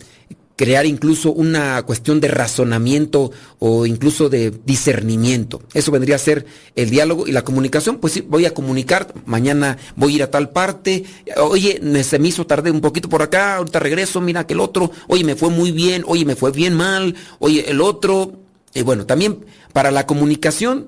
[0.57, 5.61] crear incluso una cuestión de razonamiento o incluso de discernimiento.
[5.73, 6.45] Eso vendría a ser
[6.75, 7.97] el diálogo y la comunicación.
[7.97, 11.05] Pues sí, voy a comunicar, mañana voy a ir a tal parte,
[11.37, 14.91] oye, se me hizo tarde un poquito por acá, ahorita regreso, mira que el otro,
[15.07, 18.33] oye, me fue muy bien, oye, me fue bien mal, oye, el otro.
[18.73, 20.87] Y bueno, también para la comunicación,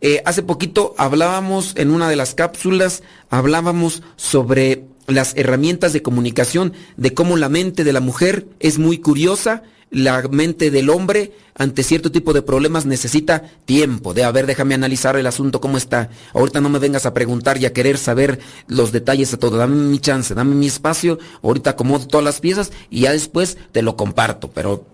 [0.00, 6.72] eh, hace poquito hablábamos en una de las cápsulas, hablábamos sobre las herramientas de comunicación,
[6.96, 11.84] de cómo la mente de la mujer es muy curiosa, la mente del hombre ante
[11.84, 14.12] cierto tipo de problemas necesita tiempo.
[14.12, 16.10] De a ver, déjame analizar el asunto, cómo está.
[16.32, 19.56] Ahorita no me vengas a preguntar y a querer saber los detalles de todo.
[19.56, 21.18] Dame mi chance, dame mi espacio.
[21.42, 24.50] Ahorita acomodo todas las piezas y ya después te lo comparto.
[24.50, 24.84] Pero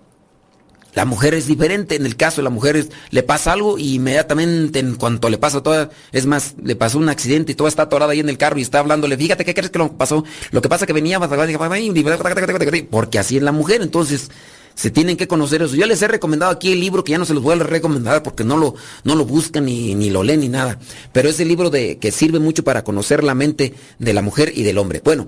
[0.95, 4.78] la mujer es diferente, en el caso de la mujer le pasa algo y inmediatamente
[4.78, 8.12] en cuanto le pasa toda, es más, le pasó un accidente y toda está atorada
[8.12, 10.68] ahí en el carro y está hablándole, fíjate qué crees que lo pasó, lo que
[10.68, 11.20] pasa que venía,
[12.91, 14.30] porque así es la mujer, entonces
[14.74, 15.74] se tienen que conocer eso.
[15.74, 18.22] Yo les he recomendado aquí el libro que ya no se los voy a recomendar
[18.22, 18.74] porque no lo,
[19.05, 20.78] no lo buscan ni, ni lo leen ni nada,
[21.12, 24.53] pero es el libro de, que sirve mucho para conocer la mente de la mujer
[24.55, 25.03] y del hombre.
[25.05, 25.26] Bueno,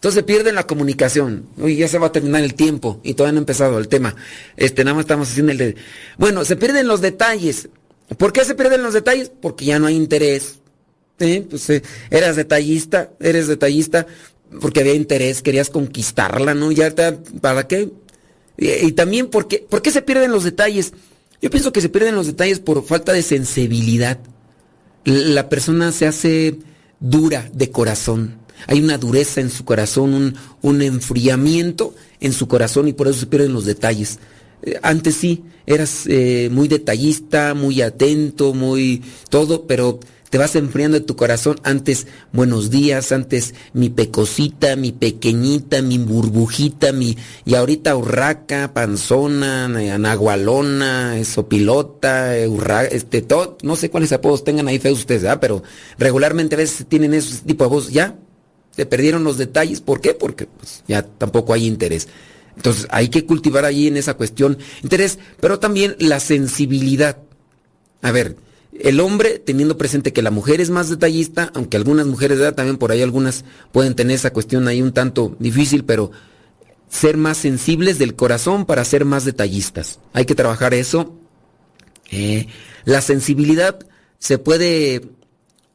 [0.00, 1.44] entonces pierden la comunicación.
[1.58, 4.16] Uy, ya se va a terminar el tiempo y todavía no ha empezado el tema.
[4.56, 5.76] Este, nada más estamos haciendo el de...
[6.16, 7.68] Bueno, se pierden los detalles.
[8.16, 9.30] ¿Por qué se pierden los detalles?
[9.42, 10.60] Porque ya no hay interés.
[11.18, 14.06] Pues eh, eras detallista, eres detallista
[14.58, 16.72] porque había interés, querías conquistarla, ¿no?
[16.72, 17.90] Ya está, ¿para qué?
[18.56, 20.94] Y, también porque, ¿por qué se pierden los detalles?
[21.42, 24.18] Yo pienso que se pierden los detalles por falta de sensibilidad.
[25.04, 26.58] La persona se hace
[27.00, 32.92] dura de corazón hay una dureza en su corazón, un, enfriamiento en su corazón y
[32.92, 34.18] por eso se pierden los detalles.
[34.62, 40.00] Eh, antes sí, eras eh, muy detallista, muy atento, muy todo, pero
[40.30, 41.60] te vas enfriando de tu corazón.
[41.64, 47.18] Antes, buenos días, antes mi pecosita, mi pequeñita, mi burbujita, mi.
[47.44, 54.78] Y ahorita urraca, panzona, anagualona, sopilota, urra, este, todo, no sé cuáles apodos tengan ahí
[54.78, 55.40] feos ustedes, ¿verdad?
[55.40, 55.62] Pero
[55.98, 58.16] regularmente a veces tienen ese tipo de voz, ya,
[58.86, 59.80] perdieron los detalles.
[59.80, 60.14] ¿Por qué?
[60.14, 62.08] Porque pues, ya tampoco hay interés.
[62.56, 67.18] Entonces hay que cultivar ahí en esa cuestión interés, pero también la sensibilidad.
[68.02, 68.36] A ver,
[68.78, 72.92] el hombre teniendo presente que la mujer es más detallista, aunque algunas mujeres también por
[72.92, 76.10] ahí algunas pueden tener esa cuestión ahí un tanto difícil, pero
[76.88, 80.00] ser más sensibles del corazón para ser más detallistas.
[80.12, 81.14] Hay que trabajar eso.
[82.10, 82.46] Eh,
[82.84, 83.78] la sensibilidad
[84.18, 85.02] se puede,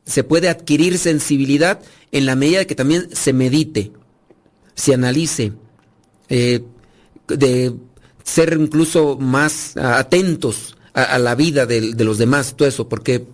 [0.05, 1.81] se puede adquirir sensibilidad
[2.11, 3.91] en la medida que también se medite,
[4.75, 5.53] se analice,
[6.29, 6.63] eh,
[7.27, 7.73] de
[8.23, 13.25] ser incluso más atentos a, la vida de, de, los demás, todo eso, porque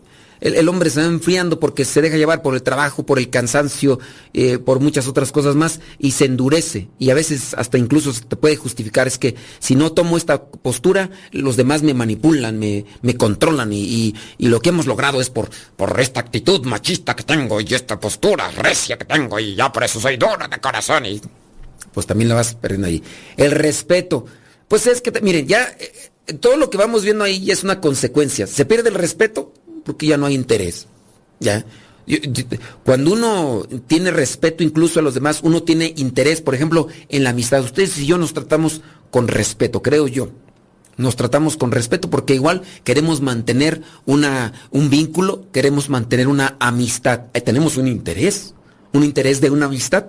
[0.42, 4.00] el, hombre se va enfriando porque se deja llevar por el trabajo, por el cansancio,
[4.34, 6.90] eh, por muchas otras cosas más y se endurece.
[7.00, 10.44] Y a veces hasta incluso se te puede justificar, es que si no tomo esta
[10.44, 15.30] postura, los demás me manipulan, me, me controlan y, y, lo que hemos logrado es
[15.30, 19.72] por, por esta actitud machista que tengo y esta postura recia que tengo y ya
[19.72, 21.22] por eso soy dura de corazón y
[21.94, 23.04] pues también la vas perdiendo ahí.
[23.38, 24.26] El respeto.
[24.68, 28.48] Pues es que, miren, ya eh, todo lo que vamos viendo ahí es una consecuencia.
[28.48, 29.54] Se pierde el respeto,
[29.84, 30.88] porque ya no hay interés.
[31.40, 31.66] ¿Ya?
[32.84, 37.30] Cuando uno tiene respeto incluso a los demás, uno tiene interés, por ejemplo, en la
[37.30, 37.64] amistad.
[37.64, 40.30] Ustedes y yo nos tratamos con respeto, creo yo.
[40.98, 47.28] Nos tratamos con respeto porque igual queremos mantener una, un vínculo, queremos mantener una amistad.
[47.46, 48.54] tenemos un interés,
[48.94, 50.08] un interés de una amistad.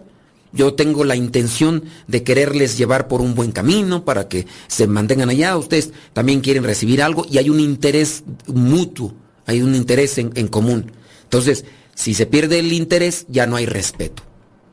[0.55, 5.31] Yo tengo la intención de quererles llevar por un buen camino para que se mantengan
[5.31, 5.57] allá.
[5.57, 9.15] Ustedes también quieren recibir algo y hay un interés mutuo
[9.53, 10.93] hay un interés en, común.
[11.25, 14.23] Entonces, si se pierde el interés, ya no hay respeto.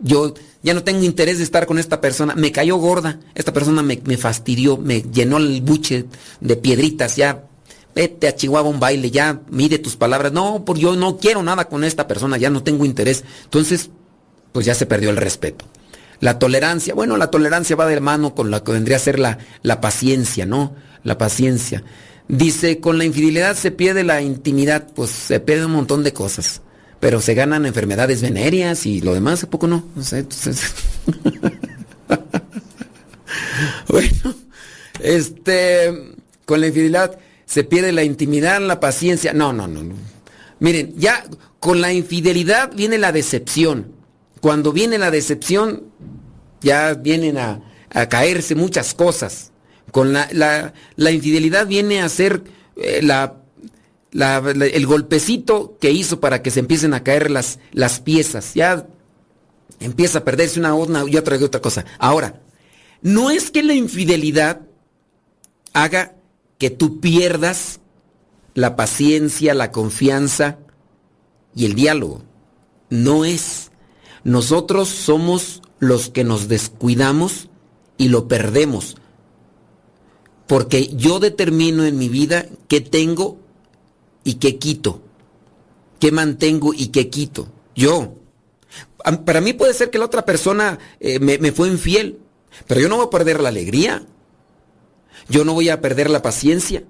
[0.01, 3.81] Yo ya no tengo interés de estar con esta persona, me cayó gorda, esta persona
[3.81, 6.05] me, fastidió, me llenó el buche
[6.41, 7.45] de piedritas, ya
[7.95, 11.65] vete a Chihuahua un baile, ya mide tus palabras, no, por yo no quiero nada
[11.65, 13.23] con esta persona, ya no tengo interés.
[13.45, 13.89] Entonces,
[14.51, 15.65] pues ya se perdió el respeto.
[16.19, 19.37] La tolerancia, bueno, la tolerancia va de mano con la que vendría a ser la,
[19.61, 20.75] la paciencia, ¿no?
[21.03, 21.83] La paciencia.
[22.29, 26.61] Dice, con la infidelidad se pierde la intimidad, pues se pierde un montón de cosas.
[27.01, 29.85] Pero se ganan enfermedades venéreas y lo demás, ¿a poco no?
[29.95, 30.73] No sé, entonces...
[33.89, 34.35] bueno,
[35.01, 36.13] este,
[36.45, 39.33] con la infidelidad se pierde la intimidad, la paciencia.
[39.33, 39.95] No, no, no, no.
[40.59, 41.25] Miren, ya
[41.59, 43.93] con la infidelidad viene la decepción.
[44.39, 45.83] Cuando viene la decepción,
[46.61, 47.61] ya vienen a,
[48.07, 49.48] caerse muchas cosas.
[49.91, 52.43] Con la, infidelidad viene a ser
[52.75, 53.35] eh, la,
[54.11, 58.53] el golpecito que hizo para que se empiecen a caer las, las piezas.
[58.53, 58.87] Ya
[59.79, 61.85] empieza a perderse una, una y otra otra cosa.
[61.97, 62.41] Ahora,
[63.01, 64.61] no es que la infidelidad
[65.73, 66.15] haga
[66.57, 67.79] que tú pierdas
[68.53, 70.59] la paciencia, la confianza
[71.55, 72.23] y el diálogo.
[72.89, 73.71] No es.
[74.23, 77.49] Nosotros somos los que nos descuidamos
[77.97, 78.97] y lo perdemos.
[80.49, 83.37] Porque yo determino en mi vida qué tengo
[84.23, 84.99] y qué quito.
[85.99, 87.49] Qué mantengo y qué quito.
[87.75, 88.15] Yo.
[89.25, 92.17] Para mí puede ser que la otra persona eh, me, me fue infiel,
[92.65, 94.07] pero yo no voy a perder la alegría.
[95.29, 96.83] Yo no voy a perder la paciencia.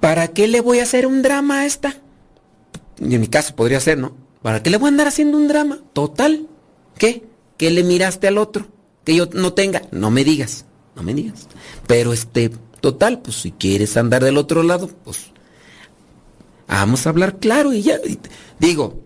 [0.00, 1.96] ¿Para qué le voy a hacer un drama a esta?
[3.00, 4.14] en mi caso podría ser, ¿no?
[4.42, 5.78] ¿Para qué le voy a andar haciendo un drama?
[5.94, 6.46] Total.
[6.98, 7.24] ¿Qué?
[7.56, 8.66] ¿Qué le miraste al otro?
[9.04, 9.80] Que yo no tenga.
[9.92, 10.66] No me digas.
[10.98, 11.46] No me digas.
[11.86, 15.26] Pero este, total, pues si quieres andar del otro lado, pues
[16.66, 17.98] vamos a hablar claro y ya.
[18.58, 19.00] Digo,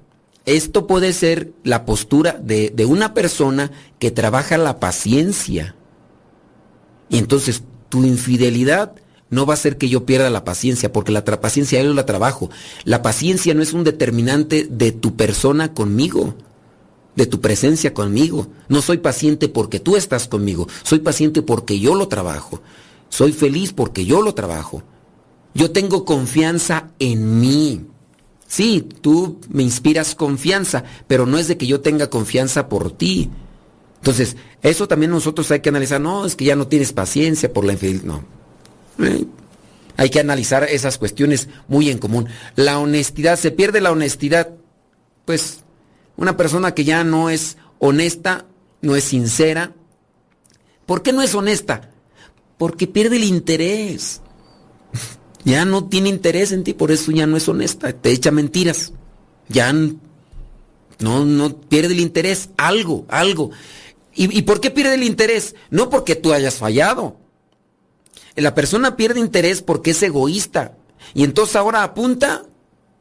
[0.46, 5.74] esto puede ser la postura de, de una persona que trabaja la paciencia.
[7.10, 8.94] Y entonces tu infidelidad
[9.28, 12.48] no va a ser que yo pierda la paciencia, porque la paciencia yo la trabajo.
[12.84, 16.36] La paciencia no es un determinante de tu persona conmigo,
[17.16, 18.48] de tu presencia conmigo.
[18.68, 22.60] No soy paciente porque tú estás conmigo, soy paciente porque yo lo trabajo.
[23.08, 24.82] Soy feliz porque yo lo trabajo.
[25.54, 27.86] Yo tengo confianza en mí.
[28.46, 33.30] Sí, tú me inspiras confianza, pero no es de que yo tenga confianza por ti.
[33.96, 36.00] Entonces, eso también nosotros hay que analizar.
[36.00, 38.04] No, es que ya no tienes paciencia por la infidelidad.
[38.04, 38.24] No,
[39.04, 39.26] eh,
[39.96, 42.28] hay que analizar esas cuestiones muy en común.
[42.56, 44.50] La honestidad, se pierde la honestidad.
[45.24, 45.61] Pues
[46.22, 48.46] una persona que ya no es honesta,
[48.80, 49.72] no es sincera.
[50.86, 51.90] ¿Por qué no es honesta?
[52.58, 54.20] Porque pierde el interés.
[55.44, 57.92] Ya no tiene interés en ti, por eso ya no es honesta.
[57.92, 58.92] Te echa mentiras.
[59.48, 62.50] Ya no, no pierde el interés.
[62.56, 63.50] Algo, algo.
[64.14, 65.56] ¿Y, ¿Y por qué pierde el interés?
[65.68, 67.16] No porque tú hayas fallado
[68.36, 70.76] la persona pierde interés porque es egoísta.
[71.14, 72.44] Y entonces ahora apunta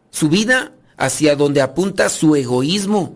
[0.09, 3.16] su vida hacia donde apunta su egoísmo.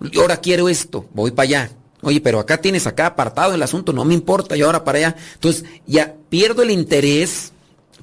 [0.00, 1.70] Y ahora quiero esto, voy para allá.
[2.00, 5.16] Oye, pero acá tienes acá apartado el asunto, no me importa, y ahora para allá.
[5.34, 7.52] Entonces ya pierdo el interés,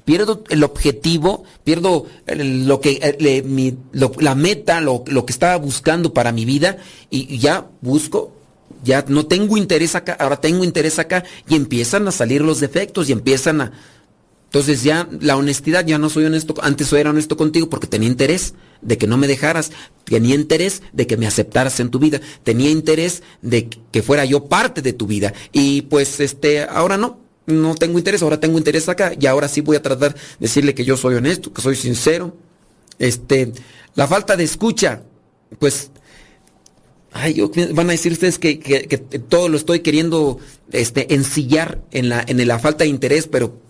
[0.04, 3.42] pierdo el objetivo, pierdo lo que
[4.18, 6.78] la meta, lo, que estaba buscando para mi vida
[7.10, 8.32] y ya busco
[8.82, 13.08] ya no tengo interés acá, ahora tengo interés acá y empiezan a salir los defectos
[13.08, 13.72] y empiezan a...
[14.50, 18.54] Entonces ya la honestidad, ya no soy honesto, antes era honesto contigo porque tenía interés
[18.82, 19.70] de que no me dejaras,
[20.02, 24.46] tenía interés de que me aceptaras en tu vida, tenía interés de que fuera yo
[24.46, 28.88] parte de tu vida y pues este, ahora no, no tengo interés, ahora tengo interés
[28.88, 31.76] acá y ahora sí voy a tratar de decirle que yo soy honesto, que soy
[31.76, 32.36] sincero.
[32.98, 33.52] Este,
[33.94, 35.04] la falta de escucha,
[35.60, 35.92] pues
[37.12, 37.40] Ay,
[37.72, 38.56] van a decir ustedes que,
[39.28, 40.38] todo lo estoy queriendo
[40.70, 43.69] este, ensillar en la, en la falta de interés, pero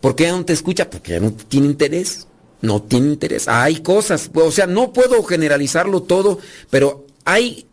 [0.00, 0.88] ¿por qué no te escucha?
[0.90, 2.26] Porque no tiene interés.
[2.62, 3.48] No tiene interés.
[3.48, 6.38] Hay cosas, o sea, no puedo generalizarlo todo,
[6.70, 7.66] pero hay,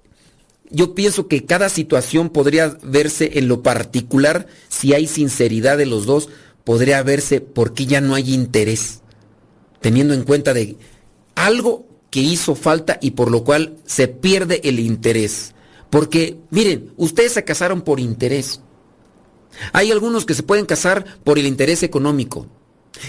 [0.70, 6.06] yo pienso que cada situación podría verse en lo particular, si hay sinceridad de los
[6.06, 6.30] dos,
[6.64, 9.02] podría verse por qué ya no hay interés,
[9.80, 10.76] teniendo en cuenta de
[11.36, 15.56] algo que hizo falta y por lo cual se pierde el interés.
[15.90, 18.62] Porque, miren, ustedes se casaron por interés.
[19.72, 22.48] Hay algunos que se pueden casar por el interés económico.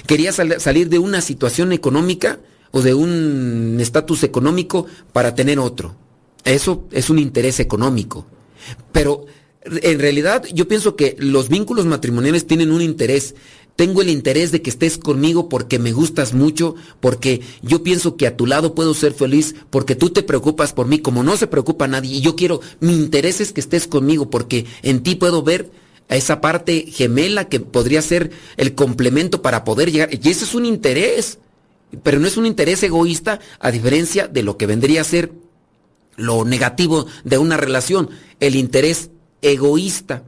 [0.07, 2.41] Quería salir de una situación económica
[2.71, 5.95] o de un estatus económico para tener otro.
[6.45, 8.27] Eso es un interés económico.
[8.93, 9.27] Pero
[9.65, 13.35] en realidad yo pienso que los vínculos matrimoniales tienen un interés
[13.77, 18.27] tengo el interés de que estés conmigo porque me gustas mucho, porque yo pienso que
[18.27, 21.49] a tu lado puedo ser feliz, porque tú te preocupas por mí como no se
[21.49, 22.17] preocupa nadie.
[22.17, 25.71] Y yo quiero, mi interés es que estés conmigo porque en ti puedo ver
[26.09, 30.11] a esa parte gemela que podría ser el complemento para poder llegar.
[30.13, 31.39] Y ese es un interés,
[32.03, 35.33] pero no es un interés egoísta a diferencia de lo que vendría a ser
[36.17, 39.11] lo negativo de una relación, el interés
[39.43, 40.23] egoísta.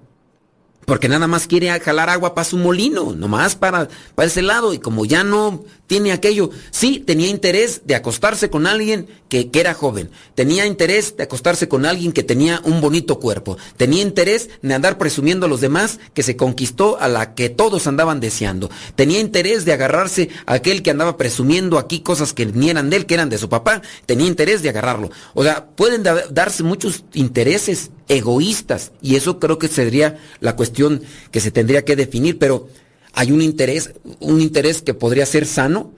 [0.87, 4.73] Porque nada más quiere jalar agua para su molino, nomás para, para ese lado.
[4.73, 9.61] Y como ya no tiene aquello, sí, tenía interés de acostarse con alguien que, que,
[9.61, 10.11] era joven.
[10.37, 13.59] Tenía interés de acostarse con alguien que tenía un bonito cuerpo.
[13.77, 17.89] Tenía interés de andar presumiendo a los demás que se conquistó a la que todos
[17.89, 18.71] andaban deseando.
[18.95, 22.97] Tenía interés de agarrarse a aquel que andaba presumiendo aquí cosas que ni eran de
[22.99, 23.83] él, que eran de su papá.
[24.07, 25.11] Tenía interés de agarrarlo.
[25.35, 28.93] O sea, pueden darse muchos intereses egoístas.
[29.03, 30.76] Y eso creo que sería la cuestión
[31.31, 32.69] que se tendría que definir, pero
[33.13, 35.93] hay un interés, un interés que podría ser sano,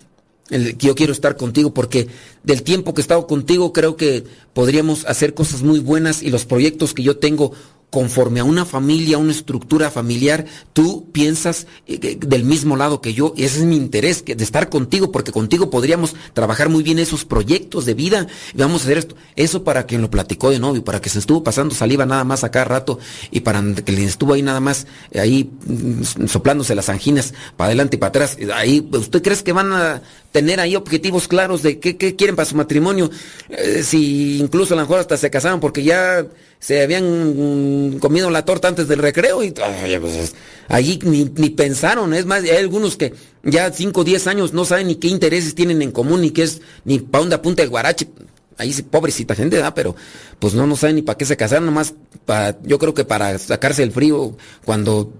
[0.50, 2.08] el que yo quiero estar contigo, porque
[2.42, 4.24] del tiempo que he estado contigo creo que
[4.54, 7.52] podríamos hacer cosas muy buenas y los proyectos que yo tengo
[7.90, 13.32] conforme a una familia, una estructura familiar, tú piensas eh, del mismo lado que yo,
[13.36, 17.24] y ese es mi interés, de estar contigo, porque contigo podríamos trabajar muy bien esos
[17.24, 19.16] proyectos de vida, y vamos a hacer esto.
[19.36, 22.44] Eso para quien lo platicó de novio, para que se estuvo pasando saliva nada más
[22.44, 22.98] a cada rato,
[23.30, 27.68] y para que le estuvo ahí nada más, eh, ahí mm, soplándose las anginas para
[27.68, 31.78] adelante y para atrás, ahí, ¿usted crees que van a tener ahí objetivos claros de
[31.78, 33.10] qué, quieren para su matrimonio?
[33.48, 36.26] Eh, si incluso a lo mejor hasta se casaron porque ya
[36.60, 40.34] se habían comido la torta antes del recreo y pues,
[40.68, 42.14] allí ni, pensaron.
[42.14, 45.54] Es más, hay algunos que ya 5 o 10 años no saben ni qué intereses
[45.54, 48.08] tienen en común, ni qué es, ni para dónde apunta el guarache.
[48.56, 49.72] Ahí sí, pobrecita gente, ¿verdad?
[49.74, 49.94] Pero
[50.40, 51.94] pues no, no saben ni para qué se casaron, nomás
[52.26, 55.12] para, yo creo que para sacarse el frío cuando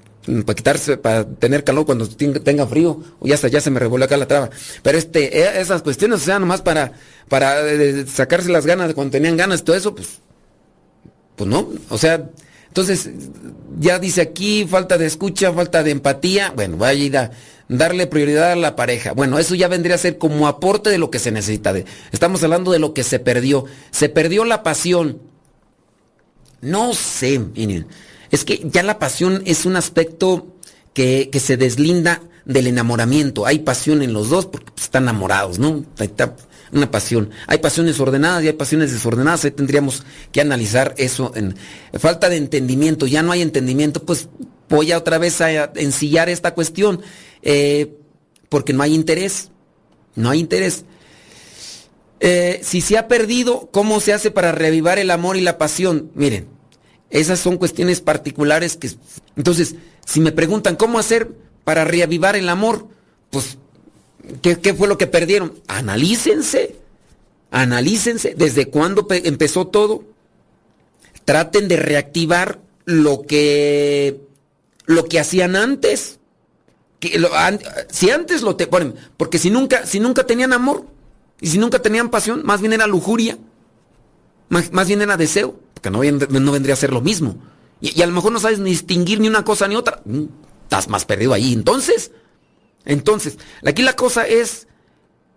[0.44, 4.04] para quitarse, para tener calor cuando tenga frío, o ya hasta ya se me revolvió
[4.04, 4.50] acá la traba.
[4.82, 6.92] Pero este, e, esas cuestiones, o sea, nomás para,
[7.28, 10.18] para eh, sacarse las ganas de cuando tenían ganas, todo eso, pues
[11.38, 12.28] pues no, o sea,
[12.66, 13.10] entonces
[13.78, 17.30] ya dice aquí falta de escucha, falta de empatía, bueno, vaya a ir a
[17.68, 19.12] darle prioridad a la pareja.
[19.12, 21.72] Bueno, eso ya vendría a ser como aporte de lo que se necesita.
[22.12, 23.64] estamos hablando de lo que se perdió.
[23.90, 25.20] Se perdió la pasión.
[26.60, 27.40] No sé,
[28.30, 30.48] es que ya la pasión es un aspecto
[30.92, 33.46] que, que se deslinda del enamoramiento.
[33.46, 35.84] Hay pasión en los dos porque están enamorados, ¿no?
[36.72, 37.30] Una pasión.
[37.46, 39.44] Hay pasiones ordenadas y hay pasiones desordenadas.
[39.44, 41.32] Ahí tendríamos que analizar eso.
[41.34, 41.54] En
[41.98, 44.28] falta de entendimiento, ya no hay entendimiento, pues
[44.68, 47.00] voy a otra vez a ensillar esta cuestión.
[47.42, 47.94] Eh,
[48.48, 49.50] porque no hay interés.
[50.14, 50.84] No hay interés.
[52.20, 56.10] Eh, si se ha perdido, ¿cómo se hace para reavivar el amor y la pasión?
[56.14, 56.48] Miren,
[57.10, 58.90] esas son cuestiones particulares que...
[59.36, 61.30] Entonces, si me preguntan cómo hacer
[61.64, 62.88] para reavivar el amor,
[63.30, 63.58] pues
[64.42, 65.54] ¿Qué, fue lo que perdieron?
[65.66, 66.76] Analícense,
[67.50, 70.04] analícense desde cuándo empezó todo.
[71.24, 74.20] Traten de reactivar lo que,
[74.86, 76.18] lo que hacían antes.
[77.00, 77.20] Que
[77.90, 80.84] si antes lo te ponen, porque si nunca, si nunca tenían amor
[81.40, 83.38] y si nunca tenían pasión, más bien era lujuria,
[84.48, 86.02] más, bien era deseo, porque no,
[86.40, 87.36] no, vendría a ser lo mismo.
[87.80, 90.00] Y, y, a lo mejor no sabes ni distinguir ni una cosa ni otra.
[90.04, 90.24] Mm,
[90.64, 91.52] estás más perdido ahí.
[91.52, 92.10] Entonces,
[92.84, 94.66] entonces, aquí la cosa es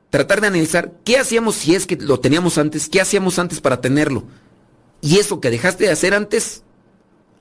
[0.10, 3.82] tratar de analizar qué hacíamos si es que lo teníamos antes, qué hacíamos antes para
[3.82, 4.26] tenerlo.
[5.02, 6.64] Y eso que dejaste de hacer antes,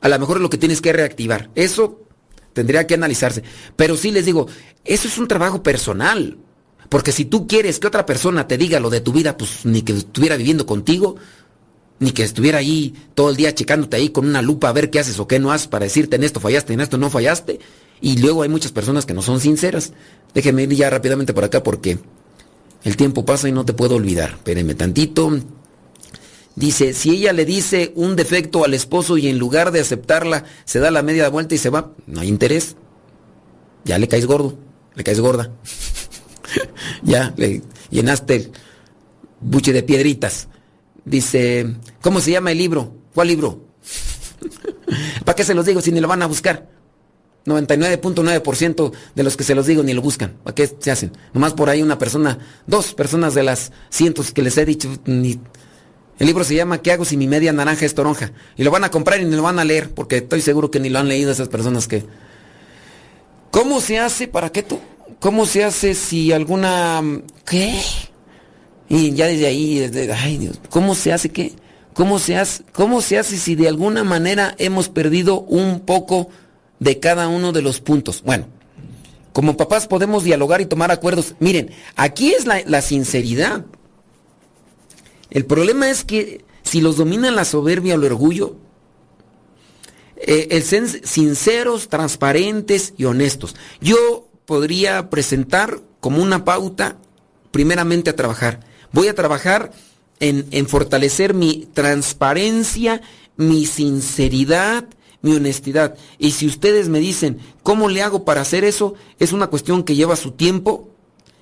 [0.01, 1.51] a lo mejor es lo que tienes que reactivar.
[1.55, 2.01] Eso
[2.53, 3.42] tendría que analizarse.
[3.76, 4.46] Pero sí les digo,
[4.84, 6.38] eso es un trabajo personal.
[6.88, 9.82] Porque si tú quieres que otra persona te diga lo de tu vida, pues ni
[9.82, 11.16] que estuviera viviendo contigo,
[12.01, 14.98] ni que estuviera ahí todo el día checándote ahí con una lupa a ver qué
[14.98, 17.61] haces o qué no haces para decirte en esto fallaste, en esto no fallaste,
[18.01, 19.92] y luego hay muchas personas que no son sinceras.
[20.34, 21.98] Déjenme ir ya rápidamente por acá porque
[22.84, 24.30] el tiempo pasa y no te puedo olvidar.
[24.30, 25.30] Espérenme tantito.
[26.57, 30.80] Dice, si ella le dice un defecto al esposo y en lugar de aceptarla se
[30.80, 32.76] da la media vuelta y se va, no hay interés.
[33.84, 34.59] Ya le caes gordo,
[34.94, 35.53] le caes gorda.
[37.03, 38.53] ya le llenaste el
[39.40, 40.48] buche de piedritas.
[41.05, 42.94] Dice, ¿cómo se llama el libro?
[43.14, 43.64] ¿Cuál libro?
[45.24, 46.80] ¿Para qué se los digo si ni lo van a buscar?
[47.47, 50.34] 99.9% de los que se los digo ni lo buscan.
[50.45, 51.12] ¿Para qué se hacen?
[51.32, 54.88] Nomás por ahí una persona, dos personas de las cientos que les he dicho.
[56.20, 58.32] El libro se llama ¿Qué hago si mi media naranja es toronja?
[58.57, 60.78] Y lo van a comprar y ni lo van a leer, porque estoy seguro que
[60.78, 62.05] ni lo han leído esas personas que...
[63.51, 64.28] ¿Cómo se hace?
[64.28, 64.78] ¿Para qué tú?
[65.18, 67.03] ¿Cómo se hace si alguna...
[67.47, 67.80] ¿Qué?
[68.88, 70.12] Y ya desde ahí, desde...
[70.12, 71.53] ay Dios, ¿cómo se hace qué?
[71.95, 76.28] ¿Cómo se hace, ¿Cómo se hace si de alguna manera hemos perdido un poco
[76.81, 78.22] de cada uno de los puntos.
[78.22, 78.49] Bueno,
[79.33, 81.35] como papás podemos dialogar y tomar acuerdos.
[81.39, 83.64] Miren, aquí es la, sinceridad.
[85.31, 88.57] El problema es que si los domina la soberbia o el orgullo,
[90.16, 93.55] eh, el ser sinceros, transparentes y honestos.
[93.81, 96.99] Yo podría presentar como una pauta,
[97.53, 98.61] primeramente a trabajar.
[98.93, 99.72] Voy a trabajar
[100.18, 103.01] en, en fortalecer mi transparencia,
[103.37, 104.87] mi sinceridad,
[105.23, 105.97] mi honestidad.
[106.18, 108.95] Y si ustedes me dicen, ¿cómo le hago para hacer eso?
[109.18, 110.91] Es una cuestión que lleva su tiempo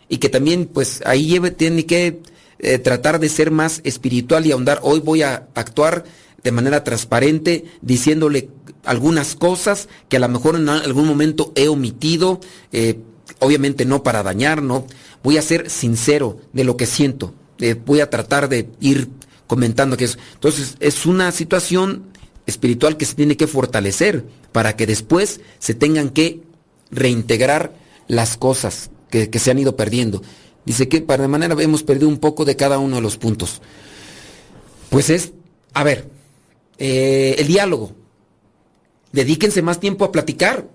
[0.09, 2.21] y que también, pues, ahí lleve, tiene que
[2.59, 4.81] eh, tratar de ser más espiritual y ahondar.
[4.83, 6.05] Hoy voy a actuar
[6.43, 8.49] de manera transparente, diciéndole
[8.85, 12.41] algunas cosas que a lo mejor en algún momento he omitido,
[12.73, 12.99] eh,
[13.39, 14.87] obviamente no para dañar, no.
[15.23, 17.35] Voy a ser sincero de lo que siento.
[17.59, 19.09] Eh, voy a tratar de ir
[19.47, 20.19] comentando que eso.
[20.35, 22.05] Entonces, es una situación
[22.49, 26.43] espiritual que se tiene que fortalecer para que después se tengan que
[26.91, 27.75] reintegrar
[28.09, 30.23] las cosas que, se han ido perdiendo.
[30.65, 33.61] Dice que para de manera hemos perdido un poco de cada uno de los puntos.
[34.89, 35.33] Pues es,
[35.75, 36.09] a ver,
[36.79, 37.93] eh, el diálogo.
[39.13, 40.67] Dedíquense más tiempo a platicar.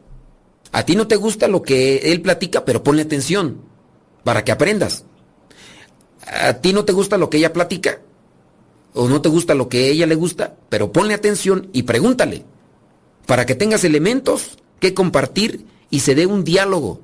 [0.71, 3.61] A ti no te gusta lo que él platica, pero ponle atención
[4.23, 5.05] para que aprendas.
[6.27, 8.01] A ti no te gusta lo que ella platica,
[8.93, 12.45] o no te gusta lo que a ella le gusta, pero ponle atención y pregúntale,
[13.25, 17.01] para que tengas elementos que compartir y se dé un diálogo.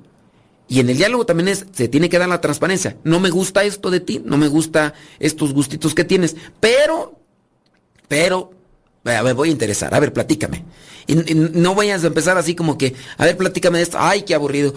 [0.67, 2.97] Y en el diálogo también es, se tiene que dar la transparencia.
[3.03, 7.19] No me gusta esto de ti, no me gusta estos gustitos que tienes, pero,
[8.07, 8.51] pero,
[9.03, 10.63] a ver, voy a interesar, a ver, platícame.
[11.07, 14.35] Y, no vayas a empezar así como que, a ver, platícame de esto, ay, qué
[14.35, 14.75] aburrido.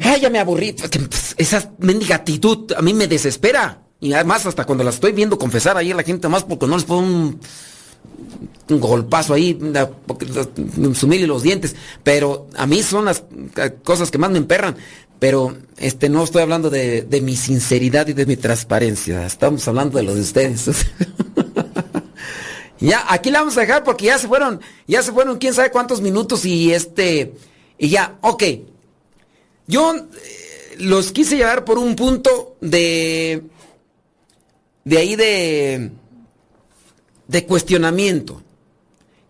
[0.00, 0.72] Ay, ya me aburrí.
[0.72, 3.82] Pues, esa mendiga actitud a mí me desespera.
[4.00, 6.76] Y además, hasta cuando la estoy viendo confesar ahí a la gente, más porque no
[6.76, 7.40] les pongo un,
[8.68, 9.58] golpazo ahí,
[10.94, 11.74] sumirle los dientes.
[12.02, 13.24] Pero a mí son las
[13.82, 14.76] cosas que más me emperran.
[15.20, 19.24] Pero este no estoy hablando de, de mi sinceridad y de mi transparencia.
[19.24, 20.68] Estamos hablando de lo de ustedes.
[22.80, 25.70] ya, aquí la vamos a dejar porque ya se fueron, ya se fueron quién sabe
[25.70, 27.34] cuántos minutos y este,
[27.78, 28.42] y ya, ok.
[29.66, 33.42] Yo eh, los quise llevar por un punto de.
[34.84, 35.90] de ahí de.
[37.28, 38.42] de cuestionamiento.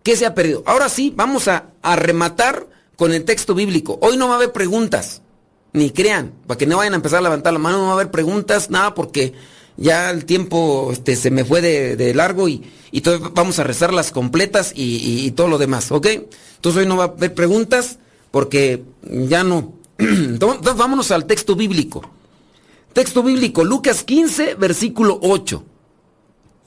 [0.05, 0.61] ¿Qué se ha perdido?
[0.67, 3.97] Ahora sí, vamos a, rematar con el texto bíblico.
[4.03, 5.23] Hoy no va a haber preguntas,
[5.73, 7.93] ni crean, para que no vayan a empezar a levantar la mano, no va a
[7.93, 9.33] haber preguntas, nada, porque
[9.77, 13.01] ya el tiempo este, se me fue de, largo y, y
[13.33, 16.05] vamos a rezar completas y, y, todo lo demás, ¿ok?
[16.05, 17.97] Entonces hoy no va a haber preguntas
[18.29, 19.73] porque ya no,
[20.35, 22.01] Entonces, vámonos al texto bíblico.
[22.91, 25.63] Texto bíblico, Lucas 15, versículo 8.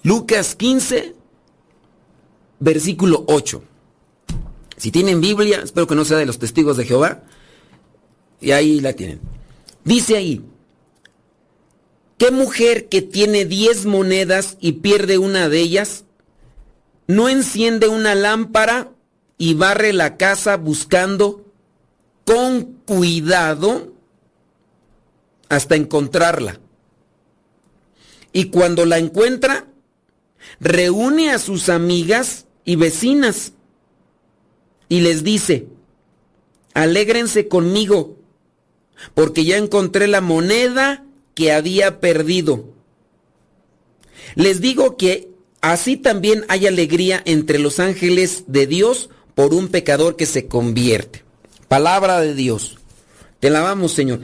[0.05, 1.15] Lucas 15,
[2.61, 3.63] versículo 8.
[4.79, 7.25] Si tienen Biblia, espero que no sea de los testigos de Jehová,
[8.41, 9.21] y ahí la tienen.
[9.85, 10.43] Dice ahí,
[12.17, 16.05] ¿qué mujer que tiene 10 monedas y pierde una de ellas,
[17.07, 18.93] no enciende una lámpara
[19.37, 21.48] y barre la casa buscando
[22.29, 23.95] con cuidado
[25.49, 26.61] hasta encontrarla.
[28.35, 29.67] Y cuando la encuentra,
[30.61, 33.55] reúne a sus amigas y vecinas
[34.91, 35.69] y les dice,
[36.75, 38.19] alégrense conmigo,
[39.15, 42.75] porque ya encontré la moneda que había perdido.
[44.35, 45.31] Les digo que
[45.63, 51.27] así también hay alegría entre los ángeles de Dios por un pecador que se convierte.
[51.69, 52.79] Palabra de Dios.
[53.41, 54.21] Te lavamos, Señor.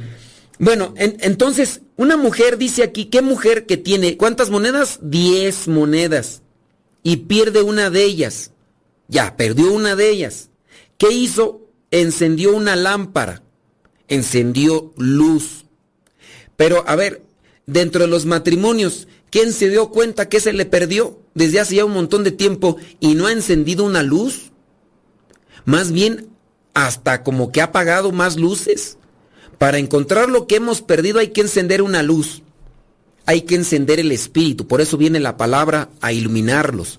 [0.59, 4.99] Bueno, entonces, una mujer dice aquí, ¿qué mujer que tiene cuántas monedas?
[5.03, 6.43] Diez monedas.
[7.03, 8.53] Y pierde una de ellas.
[9.09, 10.51] Ya, perdió una de ellas.
[10.97, 11.69] ¿Qué hizo?
[11.91, 13.43] Encendió una lámpara.
[14.09, 15.67] Encendió luz.
[16.57, 17.23] Pero, a ver,
[17.67, 21.85] dentro de los matrimonios, ¿quién se dio cuenta que se le perdió desde hace ya
[21.85, 24.53] un montón de tiempo y no ha encendido una luz?
[25.65, 26.34] Más bien
[26.75, 28.99] hasta como que ha apagado más luces.
[29.59, 32.43] Para encontrar lo que hemos perdido hay que encender una luz.
[33.27, 34.67] Hay que encender el espíritu.
[34.67, 36.99] Por eso viene la palabra a iluminarlos.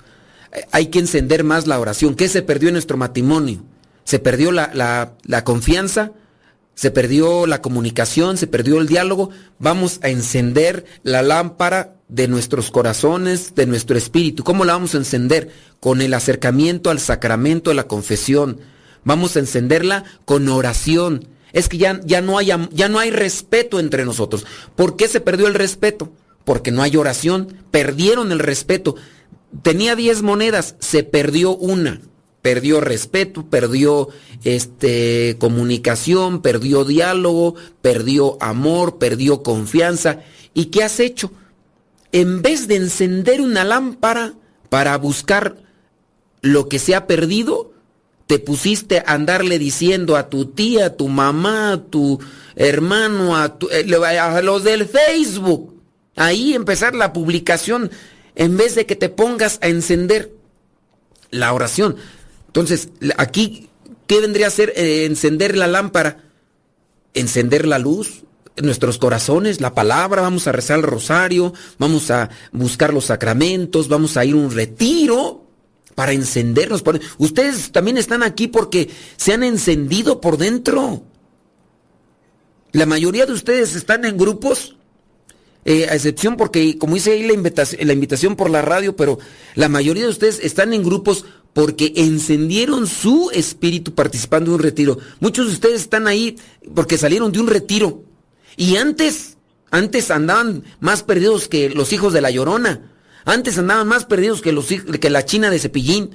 [0.72, 2.16] Hay que encender más la oración.
[2.16, 3.62] ¿Qué se perdió en nuestro matrimonio?
[4.06, 6.14] Se perdió la, la confianza,
[6.74, 9.30] se perdió la comunicación, se perdió el diálogo.
[9.60, 14.44] Vamos a encender la lámpara de nuestros corazones, de nuestro espíritu.
[14.44, 15.50] ¿Cómo la vamos a encender?
[15.80, 18.60] Con el acercamiento al sacramento de la confesión
[19.06, 21.28] Vamos a encenderla con oración.
[21.54, 24.46] Es que ya, ya, no hay, ya no hay respeto entre nosotros.
[24.76, 26.12] ¿Por qué se perdió el respeto?
[26.44, 27.56] Porque no hay oración.
[27.72, 28.96] Perdieron el respeto.
[29.62, 32.02] Tenía 10 monedas, se perdió una.
[32.42, 34.10] Perdió respeto, perdió
[34.44, 40.20] este, comunicación, perdió diálogo, perdió amor, perdió confianza.
[40.54, 41.32] ¿Y qué has hecho?
[42.12, 44.34] En vez de encender una lámpara
[44.70, 45.58] para buscar
[46.42, 47.65] lo que se ha perdido,
[48.28, 52.20] te pusiste a andarle diciendo a tu tía, a tu mamá, a tu
[52.56, 55.76] hermano, a, eh, a los del Facebook,
[56.16, 57.92] ahí empezar la publicación
[58.36, 60.32] en vez de que te pongas a encender.
[61.32, 61.98] la oración.
[62.48, 63.68] Entonces, aquí,
[64.08, 66.24] ¿qué vendría a ser eh, encender la lámpara?
[67.14, 68.24] Encender la luz,
[68.56, 74.16] nuestros corazones, la palabra, vamos a rezar el rosario, vamos a buscar los sacramentos, vamos
[74.16, 75.45] a ir a un retiro
[75.96, 76.84] para encendernos.
[77.18, 81.04] Ustedes también están aquí porque se han encendido por dentro.
[82.74, 84.76] La mayoría de ustedes están en grupos,
[85.64, 89.18] eh, a excepción porque, como dice ahí la invitación, la invitación por la radio, pero
[89.56, 94.98] la mayoría de ustedes están en grupos porque encendieron su espíritu participando en un retiro.
[95.22, 96.36] Muchos de ustedes están ahí
[96.76, 98.04] porque salieron de un retiro.
[98.58, 99.38] Y antes,
[99.72, 102.92] antes andaban más perdidos que los hijos de la Llorona.
[103.26, 104.56] Antes andaban más perdidos que,
[105.00, 106.12] que la China de Cepillín.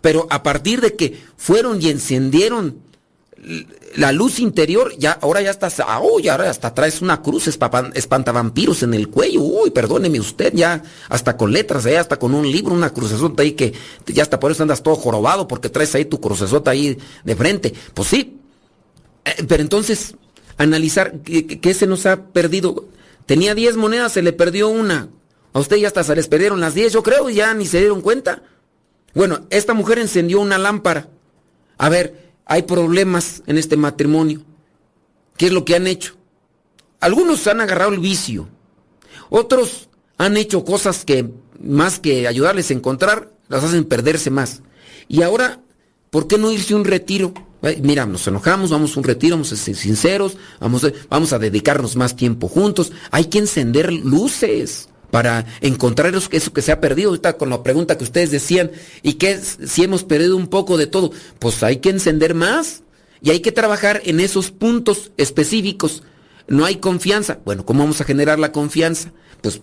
[0.00, 2.78] Pero a partir de que fueron y encendieron
[3.96, 5.68] la luz interior, ya, ahora ya está,
[6.00, 11.36] uy, ahora hasta traes una cruz espantavampiros en el cuello, uy, perdóneme usted, ya hasta
[11.36, 13.72] con letras, ya hasta con un libro, una crucesota ahí que
[14.06, 17.74] ya hasta por eso andas todo jorobado porque traes ahí tu crucesota ahí de frente.
[17.92, 18.40] Pues sí,
[19.24, 20.16] eh, pero entonces,
[20.56, 22.86] analizar qué, se nos ha perdido.
[23.26, 25.08] Tenía 10 monedas, se le perdió una.
[25.54, 27.78] A usted ya hasta se les perdieron las 10, yo creo, y ya ni se
[27.78, 28.42] dieron cuenta.
[29.14, 31.08] Bueno, esta mujer encendió una lámpara.
[31.78, 34.42] A ver, hay problemas en este matrimonio.
[35.36, 36.16] ¿Qué es lo que han hecho?
[36.98, 38.48] Algunos han agarrado el vicio.
[39.30, 39.88] Otros
[40.18, 41.30] han hecho cosas que
[41.60, 44.60] más que ayudarles a encontrar, las hacen perderse más.
[45.06, 45.60] Y ahora,
[46.10, 47.32] ¿por qué no irse a un retiro?
[47.80, 51.38] Mira, nos enojamos, vamos a un retiro, vamos a ser sinceros, vamos a, vamos a
[51.38, 52.90] dedicarnos más tiempo juntos.
[53.12, 57.10] Hay que encender luces para encontrar eso, que se ha perdido.
[57.10, 60.88] Ahorita con la pregunta que ustedes decían, ¿y qué si hemos perdido un poco de
[60.88, 61.12] todo?
[61.38, 62.82] Pues hay que encender más
[63.22, 66.02] y hay que trabajar en esos puntos específicos.
[66.48, 67.38] No hay confianza.
[67.44, 69.12] Bueno, ¿cómo vamos a generar la confianza?
[69.40, 69.60] Pues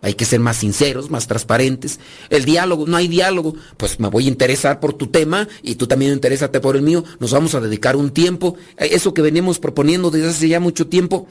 [0.00, 1.98] hay que ser más sinceros, más transparentes.
[2.30, 3.56] El diálogo, no hay diálogo.
[3.76, 7.02] Pues me voy a interesar por tu tema y tú también interésate por el mío.
[7.18, 8.54] Nos vamos a dedicar un tiempo.
[8.76, 11.26] Eso que venimos proponiendo desde hace ya mucho tiempo.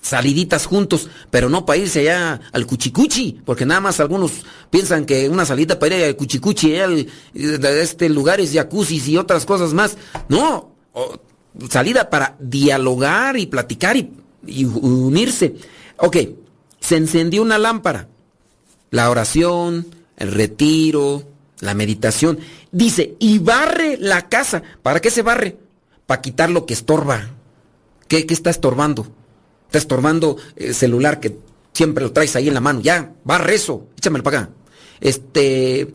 [0.00, 5.28] Saliditas juntos, pero no para irse allá al cuchicuchi, porque nada más algunos piensan que
[5.28, 6.88] una salida para ir al cuchicuchi, allá
[7.34, 9.96] de este lugares, y otras cosas más.
[10.28, 10.72] No,
[11.68, 14.12] salida para dialogar y platicar y,
[14.46, 15.56] y unirse.
[15.98, 16.16] Ok,
[16.80, 18.08] se encendió una lámpara.
[18.90, 19.86] La oración,
[20.16, 21.24] el retiro,
[21.60, 22.38] la meditación.
[22.72, 24.62] Dice, y barre la casa.
[24.82, 25.58] ¿Para qué se barre?
[26.06, 27.30] Para quitar lo que estorba.
[28.06, 29.06] ¿Qué, está estorbando?
[29.68, 31.36] Está estorbando el celular que
[31.74, 32.80] siempre lo traes ahí en la mano.
[32.80, 33.88] Ya, barre eso.
[33.98, 34.50] Échamelo para acá.
[35.00, 35.94] Este,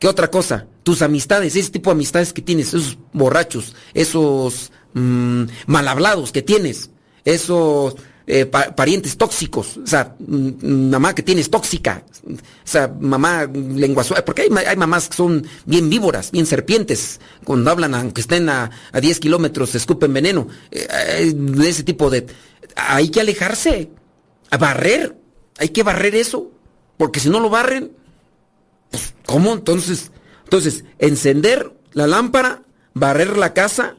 [0.00, 0.66] ¿qué otra cosa?
[0.82, 6.42] Tus amistades, ese tipo de amistades que tienes, esos borrachos, esos mm, mal hablados que
[6.42, 6.90] tienes,
[7.24, 7.94] esos
[8.26, 14.42] eh, parientes tóxicos, o sea, mamá que tienes tóxica, o sea, mamá lengua suave, porque
[14.42, 19.74] hay, mamás que son bien víboras, bien serpientes, cuando hablan, aunque estén a, 10 kilómetros,
[19.74, 21.34] escupen veneno, eh,
[21.64, 22.26] ese tipo de...
[22.76, 23.90] Hay que alejarse,
[24.50, 25.16] a barrer,
[25.58, 26.50] hay que barrer eso,
[26.96, 27.92] porque si no lo barren,
[28.90, 29.52] pues, ¿cómo?
[29.52, 30.10] Entonces,
[30.44, 32.62] entonces, encender la lámpara,
[32.92, 33.96] barrer la casa,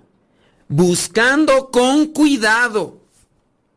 [0.67, 3.05] buscando con cuidado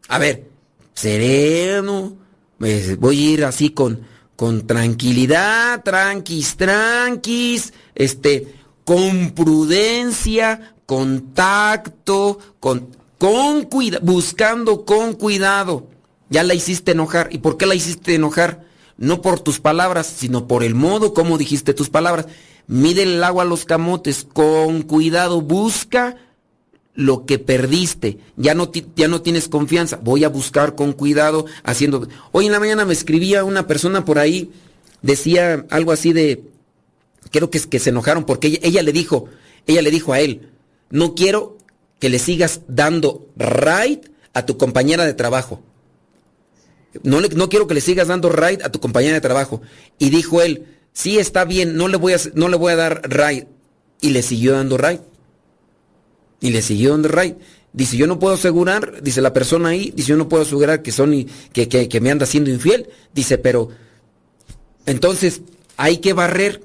[0.08, 0.48] a ver,
[0.94, 2.16] sereno,
[2.58, 4.00] pues, voy a ir así con,
[4.36, 12.88] con tranquilidad, tranquis, tranquis, este, con prudencia, con tacto, con,
[13.18, 15.88] con cuidado, buscando con cuidado.
[16.30, 17.28] Ya la hiciste enojar.
[17.32, 18.64] ¿Y por qué la hiciste enojar?
[18.96, 22.26] No por tus palabras, sino por el modo como dijiste tus palabras.
[22.66, 26.16] Mide el agua a los camotes, con cuidado, busca
[26.98, 32.08] lo que perdiste, ya no, ya no tienes confianza, voy a buscar con cuidado haciendo...
[32.32, 34.50] Hoy en la mañana me escribía una persona por ahí,
[35.00, 36.42] decía algo así de,
[37.30, 39.26] creo que es que se enojaron porque ella, le dijo,
[39.68, 40.48] ella le dijo a él,
[40.90, 41.57] no quiero
[41.98, 45.62] que le sigas dando ride a tu compañera de trabajo.
[47.02, 49.60] No, no quiero que le sigas dando ride a tu compañera de trabajo.
[49.98, 53.02] Y dijo él, sí, está bien, no le voy a, no le voy a dar
[53.08, 53.48] ride.
[54.00, 55.00] Y le siguió dando ride.
[56.40, 57.36] Y le siguió donde Ray.
[57.72, 60.90] Dice, yo no puedo asegurar, dice la persona ahí, dice, yo no puedo asegurar que
[60.90, 62.88] son que, que, que me anda siendo infiel.
[63.14, 63.68] Dice, pero
[64.86, 65.42] entonces
[65.76, 66.62] hay que barrer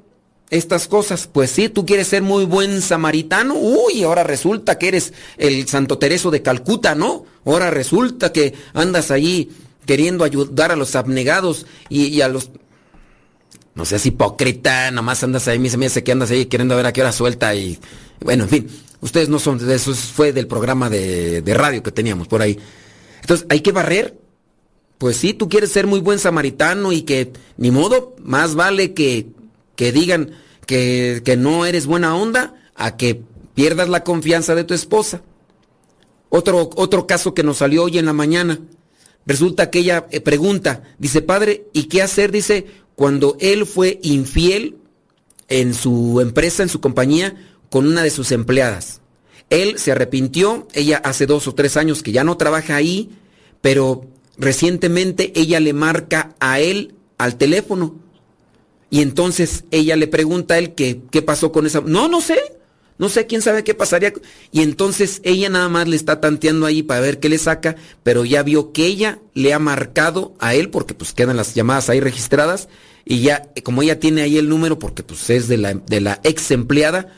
[0.50, 1.28] estas cosas.
[1.32, 3.56] Pues sí, tú quieres ser muy buen samaritano.
[3.56, 7.26] Uy, ahora resulta que eres el Santo Tereso de Calcuta, ¿no?
[7.46, 9.50] Ahora resulta que andas allí
[9.86, 12.52] queriendo ayudar a los abnegados y, a los...
[13.76, 17.02] No seas hipócrita, nomás andas ahí, me dice que andas ahí queriendo ver a qué
[17.02, 17.80] hora suelta y...
[18.22, 18.68] Bueno, en fin.
[19.04, 22.58] Ustedes no son de eso, fue del programa de, radio que teníamos por ahí.
[23.20, 24.18] Entonces, hay que barrer.
[24.98, 29.28] Pues sí, tú quieres ser muy buen samaritano y que, ni modo, más vale que,
[29.76, 30.32] que digan
[30.66, 33.22] que, que no eres buena onda a que
[33.54, 35.22] pierdas la confianza de tu esposa.
[36.30, 38.60] Otro, otro caso que nos salió hoy en la mañana.
[39.26, 42.32] Resulta que ella eh, pregunta, dice, padre, ¿y qué hacer?
[42.32, 42.66] Dice,
[42.96, 44.78] cuando él fue infiel
[45.48, 47.36] en su empresa, en su compañía,
[47.70, 49.02] con una de sus empleadas.
[49.50, 53.12] Él se arrepintió, ella hace dos o tres años que ya no trabaja ahí,
[53.62, 54.08] pero
[54.38, 57.96] recientemente ella le marca a él al teléfono.
[58.94, 61.82] Y entonces ella le pregunta a él qué pasó con esa...
[61.82, 62.38] No, no sé.
[63.00, 64.14] No sé quién sabe qué pasaría.
[64.52, 68.24] Y entonces ella nada más le está tanteando ahí para ver qué le saca, pero
[68.24, 72.02] ya vio que ella le ha marcado a él, porque pues quedan las llamadas ahí
[72.02, 72.70] registradas,
[73.04, 76.20] y ya, como ella tiene ahí el número, porque pues es de la, de la
[76.24, 77.16] ex empleada,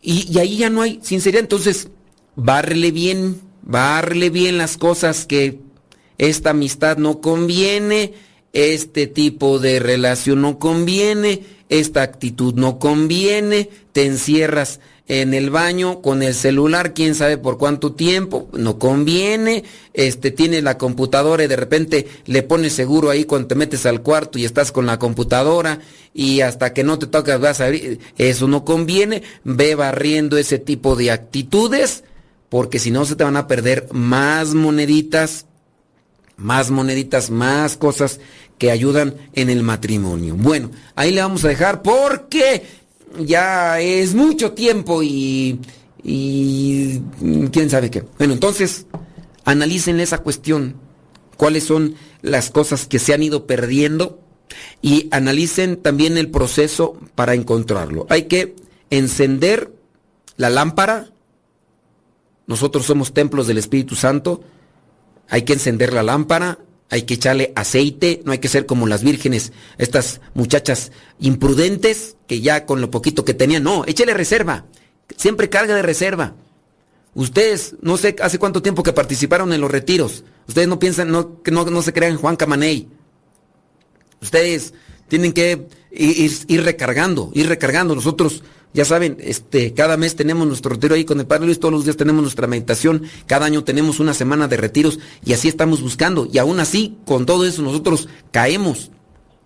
[0.00, 1.42] y, y ahí ya no hay sinceridad.
[1.42, 1.88] Entonces,
[2.36, 5.58] bárrele bien, bárrele bien las cosas que
[6.18, 8.14] esta amistad no conviene,
[8.52, 14.80] este tipo de relación no conviene, esta actitud no conviene, te encierras
[15.10, 20.62] en el baño con el celular, quién sabe por cuánto tiempo, no conviene, este tiene
[20.62, 24.44] la computadora y de repente le pones seguro ahí cuando te metes al cuarto y
[24.44, 25.80] estás con la computadora
[26.14, 30.60] y hasta que no te tocas vas a abrir, eso no conviene, ve barriendo ese
[30.60, 32.04] tipo de actitudes
[32.48, 35.46] porque si no se te van a perder más moneditas,
[36.40, 38.18] más moneditas, más cosas
[38.58, 40.34] que ayudan en el matrimonio.
[40.36, 42.64] Bueno, ahí le vamos a dejar porque
[43.18, 45.60] ya es mucho tiempo y,
[46.02, 47.00] y
[47.52, 48.04] quién sabe qué.
[48.18, 48.86] Bueno, entonces
[49.44, 50.76] analicen esa cuestión,
[51.36, 54.20] cuáles son las cosas que se han ido perdiendo
[54.82, 58.06] y analicen también el proceso para encontrarlo.
[58.08, 58.56] Hay que
[58.90, 59.72] encender
[60.36, 61.10] la lámpara.
[62.46, 64.42] Nosotros somos templos del Espíritu Santo.
[65.30, 66.58] Hay que encender la lámpara,
[66.90, 72.40] hay que echarle aceite, no hay que ser como las vírgenes, estas muchachas imprudentes que
[72.40, 74.66] ya con lo poquito que tenían, no, échele reserva,
[75.16, 76.34] siempre carga de reserva.
[77.14, 81.40] Ustedes, no sé hace cuánto tiempo que participaron en los retiros, ustedes no piensan, no,
[81.50, 82.88] no, no se crean Juan Camaney.
[84.20, 84.74] Ustedes
[85.08, 87.94] tienen que ir recargando, ir recargando.
[87.94, 88.42] Nosotros
[88.72, 91.84] ya saben, este, cada mes tenemos nuestro retiro ahí con el Padre Luis, todos los
[91.84, 96.28] días tenemos nuestra meditación, cada año tenemos una semana de retiros y así estamos buscando.
[96.32, 98.90] Y aún así, con todo eso, nosotros caemos.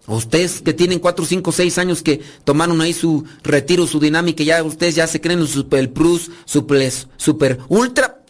[0.07, 4.63] Ustedes que tienen cuatro, cinco, seis años que tomaron ahí su retiro, su dinámica, ya
[4.63, 8.23] ustedes ya se creen en Super Plus, Super, super Ultra.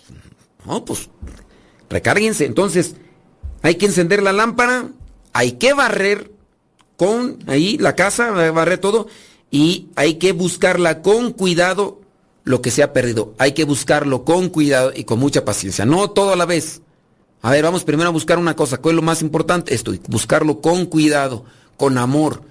[0.64, 1.10] No, pues
[1.90, 2.44] recárguense.
[2.44, 2.94] Entonces,
[3.62, 4.90] hay que encender la lámpara,
[5.32, 6.30] hay que barrer
[6.96, 9.08] con ahí la casa, barrer todo
[9.54, 12.00] y hay que buscarla con cuidado
[12.42, 13.34] lo que se ha perdido.
[13.38, 16.82] Hay que buscarlo con cuidado y con mucha paciencia, no todo a la vez.
[17.40, 19.72] A ver, vamos primero a buscar una cosa, ¿cuál es lo más importante?
[19.72, 21.44] Esto, buscarlo con cuidado,
[21.76, 22.42] con amor.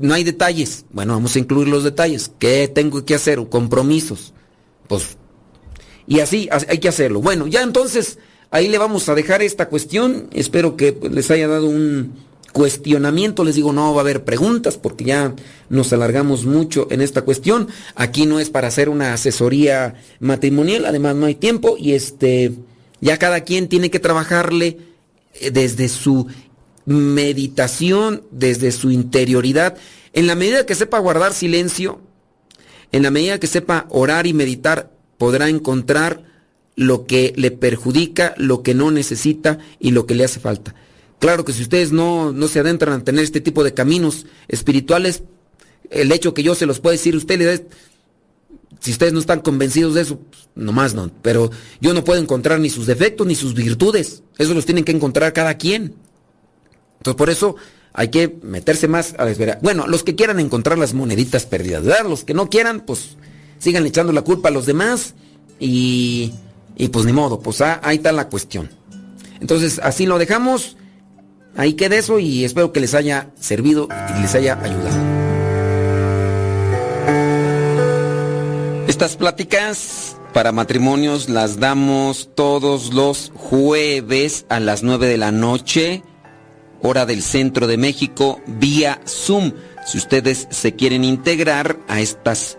[0.00, 0.84] no hay detalles.
[0.90, 2.32] Bueno, vamos a incluir los detalles.
[2.40, 3.38] ¿Qué tengo que hacer?
[3.48, 4.34] Compromisos.
[4.88, 5.16] Pues,
[6.08, 7.20] y así hay que hacerlo.
[7.20, 8.18] Bueno, ya entonces
[8.50, 10.28] ahí le vamos a dejar esta cuestión.
[10.32, 12.14] Espero que les haya dado un,
[12.52, 15.34] cuestionamiento, les digo, no va a haber preguntas porque ya
[15.68, 17.68] nos alargamos mucho en esta cuestión.
[17.94, 22.52] Aquí no es para hacer una asesoría matrimonial, además no hay tiempo y este
[23.00, 24.78] ya cada quien tiene que trabajarle
[25.34, 26.28] eh, desde su
[26.84, 29.76] meditación, desde su interioridad,
[30.12, 32.00] en la medida que sepa guardar silencio,
[32.92, 36.24] en la medida que sepa orar y meditar, podrá encontrar
[36.76, 40.74] lo que le perjudica, lo que no necesita y lo que le hace falta.
[41.22, 45.22] Claro que si ustedes no, no se adentran a tener este tipo de caminos espirituales,
[45.88, 47.64] el hecho que yo se los pueda decir, usted
[48.80, 51.12] si ustedes no están convencidos de eso, pues, nomás no.
[51.22, 54.24] Pero yo no puedo encontrar ni sus defectos ni sus virtudes.
[54.36, 55.94] Eso los tienen que encontrar cada quien.
[56.96, 57.54] Entonces por eso
[57.92, 59.60] hay que meterse más a la esfera.
[59.62, 62.04] Bueno, los que quieran encontrar las moneditas perdidas, ¿verdad?
[62.08, 63.16] Los que no quieran, pues
[63.60, 65.14] sigan echando la culpa a los demás
[65.60, 66.32] y,
[66.74, 68.70] y pues ni modo, pues ah, ahí está la cuestión.
[69.40, 70.78] Entonces así lo dejamos.
[71.56, 75.22] Ahí queda eso y espero que les haya servido y les haya ayudado.
[78.88, 86.02] Estas pláticas para matrimonios las damos todos los jueves a las 9 de la noche,
[86.80, 89.52] hora del centro de México, vía Zoom.
[89.86, 92.56] Si ustedes se quieren integrar a estas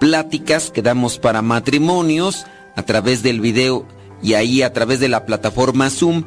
[0.00, 2.44] pláticas que damos para matrimonios
[2.76, 3.86] a través del video
[4.22, 6.24] y ahí a través de la plataforma Zoom,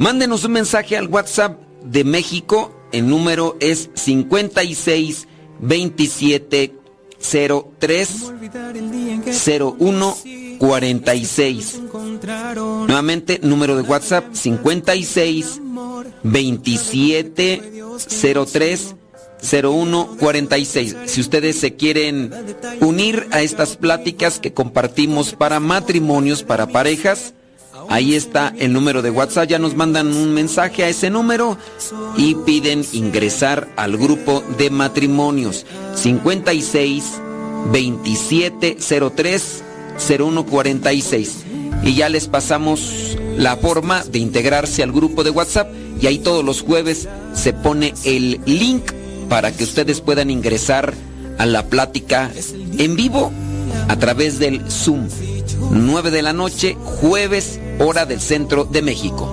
[0.00, 2.74] Mándenos un mensaje al WhatsApp de México.
[2.90, 5.28] El número es 56
[5.60, 6.74] 27
[7.18, 8.32] 03
[9.46, 10.16] 01
[10.58, 11.80] 46.
[12.88, 15.60] Nuevamente, número de WhatsApp 56
[16.22, 17.62] 27
[18.46, 18.96] 03
[19.42, 20.96] 0146.
[21.04, 22.32] Si ustedes se quieren
[22.80, 27.34] unir a estas pláticas que compartimos para matrimonios, para parejas,
[27.90, 29.48] ahí está el número de WhatsApp.
[29.48, 31.58] Ya nos mandan un mensaje a ese número
[32.16, 37.20] y piden ingresar al grupo de matrimonios 56
[37.72, 39.64] 2703
[40.08, 41.44] 0146.
[41.82, 46.44] Y ya les pasamos la forma de integrarse al grupo de WhatsApp y ahí todos
[46.44, 48.92] los jueves se pone el link
[49.28, 50.94] para que ustedes puedan ingresar
[51.38, 52.30] a la plática
[52.78, 53.32] en vivo
[53.88, 55.08] a través del Zoom.
[55.58, 59.32] 9 de la noche, jueves, hora del centro de México.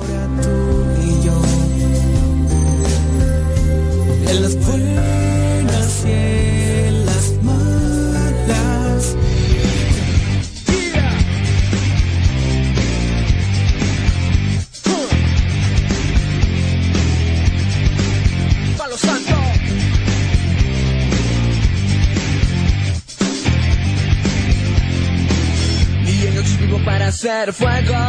[27.28, 28.06] Ser fuego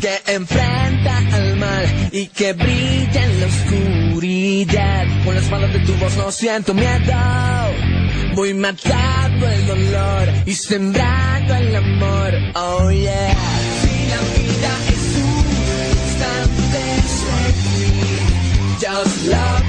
[0.00, 5.04] que enfrenta al mal y que brilla en la oscuridad.
[5.24, 7.12] Con las manos de tu voz no siento miedo.
[8.34, 12.32] Voy matando el dolor y sembrando el amor.
[12.54, 13.34] Oh yeah.
[13.82, 15.46] Si la vida es un
[16.00, 16.82] instante,
[18.80, 19.67] just love.